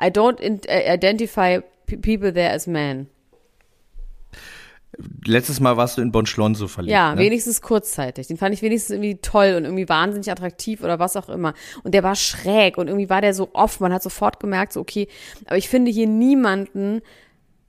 I 0.01 0.07
don't 0.07 0.41
äh, 0.67 0.95
identify 0.95 1.61
people 1.87 2.33
there 2.33 2.53
as 2.53 2.67
men. 2.67 3.09
Letztes 5.25 5.61
Mal 5.61 5.77
warst 5.77 5.99
du 5.99 6.03
in 6.03 6.11
Bonschlonso 6.11 6.67
verliebt. 6.67 6.93
Ja, 6.93 7.15
ne? 7.15 7.21
wenigstens 7.21 7.61
kurzzeitig. 7.61 8.27
Den 8.27 8.37
fand 8.37 8.55
ich 8.55 8.63
wenigstens 8.63 8.95
irgendwie 8.95 9.19
toll 9.21 9.55
und 9.57 9.65
irgendwie 9.65 9.89
wahnsinnig 9.89 10.31
attraktiv 10.31 10.83
oder 10.83 10.99
was 10.99 11.17
auch 11.17 11.29
immer. 11.29 11.55
Und 11.85 11.93
der 11.93 12.03
war 12.03 12.17
schräg 12.17 12.79
und 12.79 12.89
irgendwie 12.89 13.11
war 13.11 13.21
der 13.21 13.35
so 13.35 13.51
offen. 13.53 13.83
Man 13.83 13.93
hat 13.93 14.03
sofort 14.03 14.41
gemerkt, 14.41 14.73
so 14.73 14.81
okay, 14.81 15.07
aber 15.47 15.59
ich 15.59 15.69
finde 15.69 15.91
hier 15.91 16.07
niemanden 16.07 17.03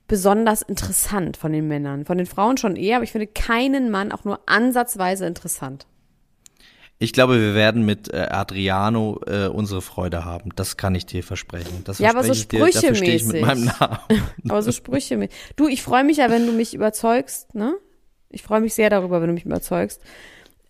besonders 0.07 0.61
interessant 0.61 1.37
von 1.37 1.51
den 1.51 1.67
Männern. 1.67 2.05
Von 2.05 2.17
den 2.17 2.25
Frauen 2.25 2.57
schon 2.57 2.75
eher, 2.75 2.97
aber 2.97 3.03
ich 3.03 3.11
finde 3.11 3.27
keinen 3.27 3.91
Mann 3.91 4.11
auch 4.11 4.23
nur 4.23 4.39
ansatzweise 4.47 5.25
interessant. 5.25 5.85
Ich 7.01 7.13
glaube, 7.13 7.39
wir 7.39 7.55
werden 7.55 7.85
mit 7.85 8.13
äh, 8.13 8.27
Adriano 8.29 9.21
äh, 9.25 9.47
unsere 9.47 9.81
Freude 9.81 10.25
haben. 10.25 10.51
Das 10.57 10.75
kann 10.75 10.93
ich 10.95 11.05
dir 11.05 11.23
versprechen. 11.23 11.81
Das 11.85 11.97
Ja, 11.99 12.09
aber 12.09 12.23
so 12.23 12.33
verspreche 12.33 12.81
dafür 12.81 12.95
stehe 12.95 13.15
ich 13.15 13.23
mit 13.23 13.37
sprüchemäßig. 13.37 13.45
meinem 13.45 13.71
Namen. 13.79 14.23
Aber 14.49 14.61
so 14.61 14.73
Sprüche 14.73 15.15
mit. 15.15 15.31
Du, 15.55 15.69
ich 15.69 15.81
freue 15.81 16.03
mich 16.03 16.17
ja, 16.17 16.29
wenn 16.29 16.45
du 16.45 16.51
mich 16.51 16.73
überzeugst, 16.73 17.55
ne? 17.55 17.73
Ich 18.29 18.43
freue 18.43 18.59
mich 18.59 18.73
sehr 18.73 18.89
darüber, 18.89 19.21
wenn 19.21 19.27
du 19.27 19.33
mich 19.33 19.45
überzeugst. 19.45 20.01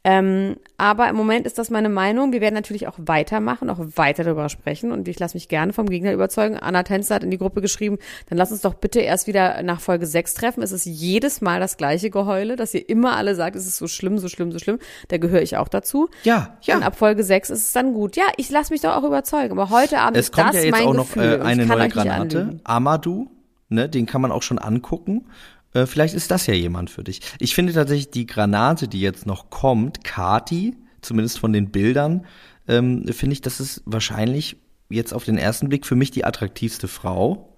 Ähm, 0.05 0.55
aber 0.77 1.09
im 1.09 1.17
Moment 1.17 1.45
ist 1.45 1.57
das 1.57 1.69
meine 1.69 1.89
Meinung. 1.89 2.31
Wir 2.31 2.39
werden 2.39 2.55
natürlich 2.55 2.87
auch 2.87 2.97
weitermachen, 2.97 3.69
auch 3.69 3.79
weiter 3.95 4.23
darüber 4.23 4.47
sprechen 4.47 4.93
und 4.93 5.07
ich 5.09 5.19
lasse 5.19 5.35
mich 5.35 5.49
gerne 5.49 5.73
vom 5.73 5.89
Gegner 5.89 6.13
überzeugen. 6.13 6.57
Anna 6.57 6.83
Tänzer 6.83 7.15
hat 7.15 7.23
in 7.23 7.31
die 7.31 7.37
Gruppe 7.37 7.59
geschrieben, 7.59 7.97
dann 8.29 8.37
lass 8.37 8.51
uns 8.51 8.61
doch 8.61 8.75
bitte 8.75 9.01
erst 9.01 9.27
wieder 9.27 9.61
nach 9.61 9.81
Folge 9.81 10.05
6 10.05 10.35
treffen. 10.35 10.63
Es 10.63 10.71
ist 10.71 10.85
jedes 10.85 11.41
Mal 11.41 11.59
das 11.59 11.75
gleiche 11.75 12.09
Geheule, 12.09 12.55
dass 12.55 12.73
ihr 12.73 12.87
immer 12.87 13.17
alle 13.17 13.35
sagt, 13.35 13.57
es 13.57 13.67
ist 13.67 13.75
so 13.75 13.87
schlimm, 13.87 14.19
so 14.19 14.29
schlimm, 14.29 14.53
so 14.53 14.59
schlimm. 14.59 14.79
Da 15.09 15.17
gehöre 15.17 15.41
ich 15.41 15.57
auch 15.57 15.67
dazu. 15.67 16.07
Ja, 16.23 16.57
ja. 16.61 16.77
Und 16.77 16.83
ab 16.83 16.95
Folge 16.95 17.23
6 17.23 17.49
ist 17.49 17.59
es 17.59 17.73
dann 17.73 17.93
gut. 17.93 18.15
Ja, 18.15 18.23
ich 18.37 18.49
lasse 18.49 18.71
mich 18.71 18.81
doch 18.81 18.95
auch 18.95 19.03
überzeugen. 19.03 19.51
Aber 19.51 19.69
heute 19.69 19.99
Abend 19.99 20.15
Es 20.17 20.27
ist 20.27 20.31
kommt 20.31 20.49
das 20.49 20.55
ja 20.55 20.61
jetzt 20.61 20.71
mein 20.71 20.87
auch 20.87 20.93
noch 20.93 21.13
Gefühl. 21.13 21.41
äh, 21.41 21.43
eine 21.43 21.65
neue 21.65 21.89
Granate. 21.89 22.59
Amadou 22.63 23.27
ne, 23.69 23.87
den 23.89 24.05
kann 24.05 24.21
man 24.21 24.31
auch 24.31 24.43
schon 24.43 24.59
angucken. 24.59 25.25
Äh, 25.73 25.85
vielleicht 25.85 26.13
ist 26.13 26.31
das 26.31 26.47
ja 26.47 26.53
jemand 26.53 26.89
für 26.89 27.03
dich. 27.03 27.21
Ich 27.39 27.55
finde 27.55 27.73
tatsächlich 27.73 28.11
die 28.11 28.25
Granate, 28.25 28.87
die 28.87 29.01
jetzt 29.01 29.25
noch 29.25 29.49
kommt, 29.49 30.03
Kati, 30.03 30.75
zumindest 31.01 31.39
von 31.39 31.53
den 31.53 31.71
Bildern, 31.71 32.25
ähm, 32.67 33.07
finde 33.07 33.33
ich, 33.33 33.41
das 33.41 33.59
ist 33.59 33.81
wahrscheinlich 33.85 34.57
jetzt 34.89 35.13
auf 35.13 35.23
den 35.23 35.37
ersten 35.37 35.69
Blick 35.69 35.85
für 35.85 35.95
mich 35.95 36.11
die 36.11 36.25
attraktivste 36.25 36.87
Frau. 36.87 37.55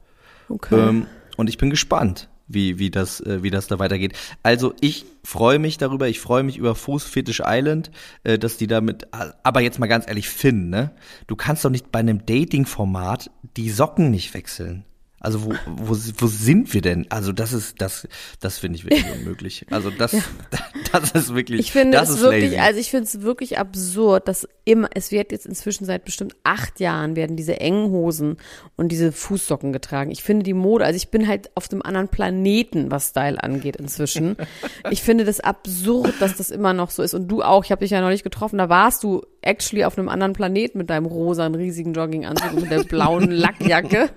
Okay. 0.49 0.89
Ähm, 0.89 1.05
und 1.37 1.49
ich 1.49 1.57
bin 1.57 1.69
gespannt, 1.69 2.29
wie, 2.47 2.77
wie, 2.79 2.91
das, 2.91 3.21
äh, 3.21 3.43
wie 3.43 3.49
das 3.49 3.67
da 3.67 3.79
weitergeht. 3.79 4.13
Also 4.43 4.73
ich 4.81 5.05
freue 5.23 5.59
mich 5.59 5.77
darüber, 5.77 6.07
ich 6.07 6.19
freue 6.19 6.43
mich 6.43 6.57
über 6.57 6.75
Fußfetish 6.75 7.41
Island, 7.45 7.91
äh, 8.23 8.37
dass 8.37 8.57
die 8.57 8.67
damit, 8.67 9.07
aber 9.43 9.61
jetzt 9.61 9.79
mal 9.79 9.87
ganz 9.87 10.07
ehrlich, 10.07 10.29
Finn, 10.29 10.69
ne? 10.69 10.91
Du 11.27 11.35
kannst 11.35 11.63
doch 11.63 11.69
nicht 11.69 11.91
bei 11.91 11.99
einem 11.99 12.25
Dating-Format 12.25 13.31
die 13.57 13.69
Socken 13.69 14.11
nicht 14.11 14.33
wechseln. 14.33 14.85
Also 15.21 15.45
wo, 15.45 15.53
wo, 15.67 15.95
wo 16.17 16.27
sind 16.27 16.73
wir 16.73 16.81
denn? 16.81 17.05
Also 17.09 17.31
das 17.31 17.53
ist 17.53 17.79
das 17.79 18.07
das 18.39 18.57
finde 18.57 18.77
ich 18.77 18.85
wirklich 18.85 19.05
unmöglich. 19.19 19.65
Also 19.69 19.91
das 19.91 20.13
ja. 20.13 20.23
das 20.91 21.11
ist 21.11 21.35
wirklich 21.35 21.59
Ich 21.59 21.71
finde 21.71 21.97
das 21.97 22.09
es 22.09 22.15
ist 22.15 22.21
wirklich 22.23 22.51
lazy. 22.51 22.57
also 22.57 22.79
ich 22.79 22.89
finde 22.89 23.05
es 23.05 23.21
wirklich 23.21 23.59
absurd, 23.59 24.27
dass 24.27 24.47
immer 24.65 24.89
es 24.95 25.11
wird 25.11 25.31
jetzt 25.31 25.45
inzwischen 25.45 25.85
seit 25.85 26.05
bestimmt 26.05 26.35
acht 26.43 26.79
Jahren 26.79 27.15
werden 27.15 27.37
diese 27.37 27.59
engen 27.59 27.91
Hosen 27.91 28.37
und 28.75 28.91
diese 28.91 29.11
Fußsocken 29.11 29.71
getragen. 29.71 30.09
Ich 30.09 30.23
finde 30.23 30.43
die 30.43 30.53
Mode 30.53 30.85
also 30.85 30.97
ich 30.97 31.09
bin 31.09 31.27
halt 31.27 31.51
auf 31.55 31.71
einem 31.71 31.83
anderen 31.83 32.07
Planeten, 32.07 32.89
was 32.89 33.09
Style 33.09 33.41
angeht 33.41 33.75
inzwischen. 33.75 34.37
ich 34.89 35.03
finde 35.03 35.23
das 35.23 35.39
absurd, 35.39 36.15
dass 36.19 36.35
das 36.35 36.49
immer 36.49 36.73
noch 36.73 36.89
so 36.89 37.03
ist 37.03 37.13
und 37.13 37.27
du 37.27 37.43
auch. 37.43 37.63
Ich 37.63 37.71
habe 37.71 37.81
dich 37.81 37.91
ja 37.91 38.01
neulich 38.01 38.23
getroffen, 38.23 38.57
da 38.57 38.69
warst 38.69 39.03
du 39.03 39.21
actually 39.41 39.85
auf 39.85 39.97
einem 39.97 40.09
anderen 40.09 40.33
Planeten 40.33 40.77
mit 40.77 40.89
deinem 40.89 41.05
rosa 41.05 41.47
riesigen 41.47 41.93
Jogginganzug 41.93 42.53
und 42.53 42.61
mit 42.61 42.71
der 42.71 42.83
blauen 42.83 43.31
Lackjacke 43.31 44.09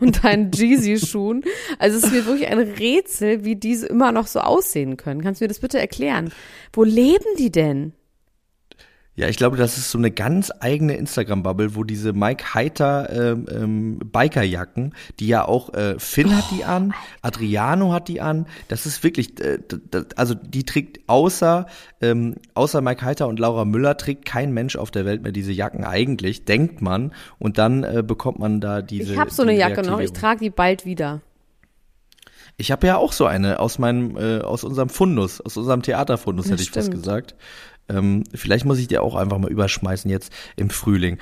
und 0.00 0.24
deinen 0.24 0.50
Jeezy-Schuhen. 0.50 1.44
Also 1.78 1.98
es 1.98 2.04
ist 2.04 2.12
mir 2.12 2.26
wirklich 2.26 2.48
ein 2.48 2.58
Rätsel, 2.58 3.44
wie 3.44 3.56
diese 3.56 3.86
immer 3.86 4.12
noch 4.12 4.26
so 4.26 4.40
aussehen 4.40 4.96
können. 4.96 5.22
Kannst 5.22 5.40
du 5.40 5.44
mir 5.44 5.48
das 5.48 5.60
bitte 5.60 5.78
erklären? 5.78 6.32
Wo 6.72 6.84
leben 6.84 7.36
die 7.38 7.50
denn? 7.50 7.92
Ja, 9.16 9.28
ich 9.28 9.38
glaube, 9.38 9.56
das 9.56 9.78
ist 9.78 9.90
so 9.90 9.96
eine 9.98 10.10
ganz 10.10 10.52
eigene 10.60 10.94
Instagram-Bubble, 10.94 11.74
wo 11.74 11.84
diese 11.84 12.12
Mike 12.12 12.54
Heiter 12.54 13.08
ähm, 13.10 13.46
ähm, 13.50 13.98
Bikerjacken, 13.98 14.94
die 15.18 15.26
ja 15.26 15.44
auch 15.46 15.72
äh, 15.72 15.98
Finn 15.98 16.36
hat 16.36 16.44
die 16.50 16.64
an, 16.64 16.92
Adriano 17.22 17.92
hat 17.94 18.08
die 18.08 18.20
an. 18.20 18.46
Das 18.68 18.84
ist 18.84 19.02
wirklich, 19.02 19.40
äh, 19.40 19.58
das, 19.90 20.06
also 20.16 20.34
die 20.34 20.64
trägt 20.64 21.00
außer 21.08 21.66
ähm, 22.02 22.34
außer 22.54 22.82
Mike 22.82 23.04
Heiter 23.04 23.26
und 23.26 23.38
Laura 23.38 23.64
Müller 23.64 23.96
trägt 23.96 24.26
kein 24.26 24.52
Mensch 24.52 24.76
auf 24.76 24.90
der 24.90 25.06
Welt 25.06 25.22
mehr 25.22 25.32
diese 25.32 25.52
Jacken 25.52 25.84
eigentlich, 25.84 26.44
denkt 26.44 26.82
man. 26.82 27.12
Und 27.38 27.58
dann 27.58 27.84
äh, 27.84 28.02
bekommt 28.06 28.38
man 28.38 28.60
da 28.60 28.82
diese. 28.82 29.14
Ich 29.14 29.18
habe 29.18 29.30
so 29.30 29.42
eine 29.42 29.56
Jacke 29.56 29.82
noch. 29.82 30.00
Ich 30.00 30.12
trage 30.12 30.40
die 30.40 30.50
bald 30.50 30.84
wieder. 30.84 31.22
Ich 32.58 32.70
habe 32.70 32.86
ja 32.86 32.96
auch 32.96 33.12
so 33.12 33.26
eine 33.26 33.60
aus 33.60 33.78
meinem, 33.78 34.16
äh, 34.16 34.40
aus 34.40 34.64
unserem 34.64 34.88
Fundus, 34.88 35.40
aus 35.40 35.56
unserem 35.56 35.82
Theaterfundus, 35.82 36.46
Ja, 36.46 36.52
hätte 36.52 36.62
ich 36.62 36.70
fast 36.70 36.86
stimmt. 36.86 37.02
gesagt. 37.02 37.34
Ähm, 37.88 38.24
vielleicht 38.34 38.64
muss 38.64 38.78
ich 38.78 38.88
dir 38.88 39.02
auch 39.02 39.14
einfach 39.14 39.38
mal 39.38 39.50
überschmeißen 39.50 40.10
jetzt 40.10 40.32
im 40.56 40.70
Frühling. 40.70 41.18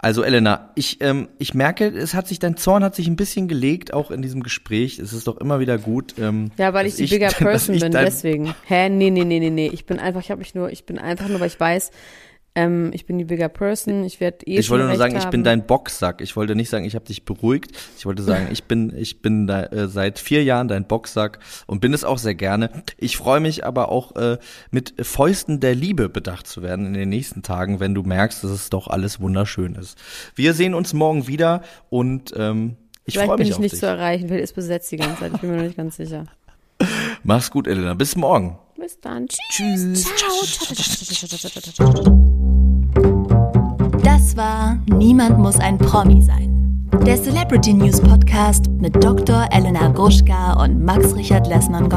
Also 0.00 0.22
Elena, 0.22 0.70
ich, 0.76 1.00
ähm, 1.00 1.28
ich 1.38 1.54
merke, 1.54 1.88
es 1.88 2.14
hat 2.14 2.28
sich, 2.28 2.38
dein 2.38 2.56
Zorn 2.56 2.84
hat 2.84 2.94
sich 2.94 3.08
ein 3.08 3.16
bisschen 3.16 3.48
gelegt, 3.48 3.92
auch 3.92 4.12
in 4.12 4.22
diesem 4.22 4.44
Gespräch. 4.44 5.00
Es 5.00 5.12
ist 5.12 5.26
doch 5.26 5.38
immer 5.38 5.58
wieder 5.58 5.76
gut. 5.76 6.14
Ähm, 6.20 6.52
Ja, 6.56 6.72
weil 6.72 6.86
ich 6.86 6.94
die 6.94 7.06
bigger 7.06 7.26
dass 7.30 7.38
person 7.38 7.74
ich 7.74 7.80
bin, 7.80 7.90
deswegen. 7.90 8.54
Hä? 8.66 8.88
Nee, 8.90 9.10
nee, 9.10 9.24
nee, 9.24 9.40
nee, 9.40 9.50
nee. 9.50 9.70
Ich 9.72 9.86
bin 9.86 9.98
einfach, 9.98 10.20
ich 10.20 10.30
habe 10.30 10.38
mich 10.38 10.54
nur, 10.54 10.70
ich 10.70 10.86
bin 10.86 11.00
einfach 11.00 11.26
nur, 11.26 11.40
weil 11.40 11.48
ich 11.48 11.58
weiß, 11.58 11.90
ähm, 12.58 12.90
ich 12.92 13.06
bin 13.06 13.18
die 13.18 13.24
bigger 13.24 13.48
person, 13.48 14.04
ich 14.04 14.20
werde 14.20 14.46
eh 14.46 14.58
Ich 14.58 14.70
wollte 14.70 14.86
nur 14.86 14.96
sagen, 14.96 15.16
ich 15.16 15.24
haben. 15.24 15.30
bin 15.30 15.44
dein 15.44 15.66
Boxsack. 15.66 16.20
Ich 16.20 16.34
wollte 16.34 16.56
nicht 16.56 16.70
sagen, 16.70 16.84
ich 16.84 16.94
habe 16.94 17.04
dich 17.04 17.24
beruhigt. 17.24 17.70
Ich 17.96 18.06
wollte 18.06 18.22
sagen, 18.22 18.48
ich 18.50 18.64
bin, 18.64 18.92
ich 18.96 19.22
bin 19.22 19.46
da, 19.46 19.64
äh, 19.64 19.88
seit 19.88 20.18
vier 20.18 20.42
Jahren 20.42 20.68
dein 20.68 20.86
Boxsack 20.86 21.38
und 21.66 21.80
bin 21.80 21.94
es 21.94 22.04
auch 22.04 22.18
sehr 22.18 22.34
gerne. 22.34 22.70
Ich 22.96 23.16
freue 23.16 23.40
mich 23.40 23.64
aber 23.64 23.90
auch 23.90 24.16
äh, 24.16 24.38
mit 24.70 24.94
Fäusten 25.00 25.60
der 25.60 25.74
Liebe 25.74 26.08
bedacht 26.08 26.46
zu 26.48 26.62
werden 26.62 26.86
in 26.86 26.94
den 26.94 27.08
nächsten 27.08 27.42
Tagen, 27.42 27.78
wenn 27.80 27.94
du 27.94 28.02
merkst, 28.02 28.42
dass 28.42 28.50
es 28.50 28.70
doch 28.70 28.88
alles 28.88 29.20
wunderschön 29.20 29.74
ist. 29.76 29.96
Wir 30.34 30.54
sehen 30.54 30.74
uns 30.74 30.92
morgen 30.92 31.28
wieder 31.28 31.62
und 31.90 32.32
ähm, 32.36 32.76
ich 33.04 33.14
Vielleicht 33.14 33.28
freue 33.28 33.36
bin 33.36 33.42
mich 33.44 33.48
ich 33.50 33.54
auf 33.54 33.60
nicht 33.60 33.72
dich. 33.72 33.80
zu 33.80 33.86
erreichen, 33.86 34.26
vielleicht 34.28 34.44
ist 34.44 34.54
besetzt 34.54 34.90
die 34.92 34.96
ganze 34.96 35.20
Zeit, 35.20 35.32
ich 35.34 35.40
bin 35.40 35.50
mir 35.50 35.56
noch 35.58 35.62
nicht 35.64 35.76
ganz 35.76 35.96
sicher. 35.96 36.24
Mach's 37.22 37.50
gut, 37.50 37.66
Elena. 37.66 37.94
Bis 37.94 38.16
morgen. 38.16 38.58
Bis 38.76 38.98
dann. 39.00 39.26
Tschüss. 39.50 40.06
Tschüss. 40.16 42.37
Das 44.28 44.36
war 44.36 44.78
Niemand 44.94 45.38
muss 45.38 45.58
ein 45.58 45.78
Promi 45.78 46.20
sein. 46.20 46.86
Der 47.06 47.16
Celebrity 47.16 47.72
News 47.72 47.98
Podcast 47.98 48.68
mit 48.68 49.02
Dr. 49.02 49.46
Elena 49.52 49.88
Gruschka 49.88 50.62
und 50.62 50.84
Max 50.84 51.14
Richard 51.16 51.46
Lessmann 51.46 51.88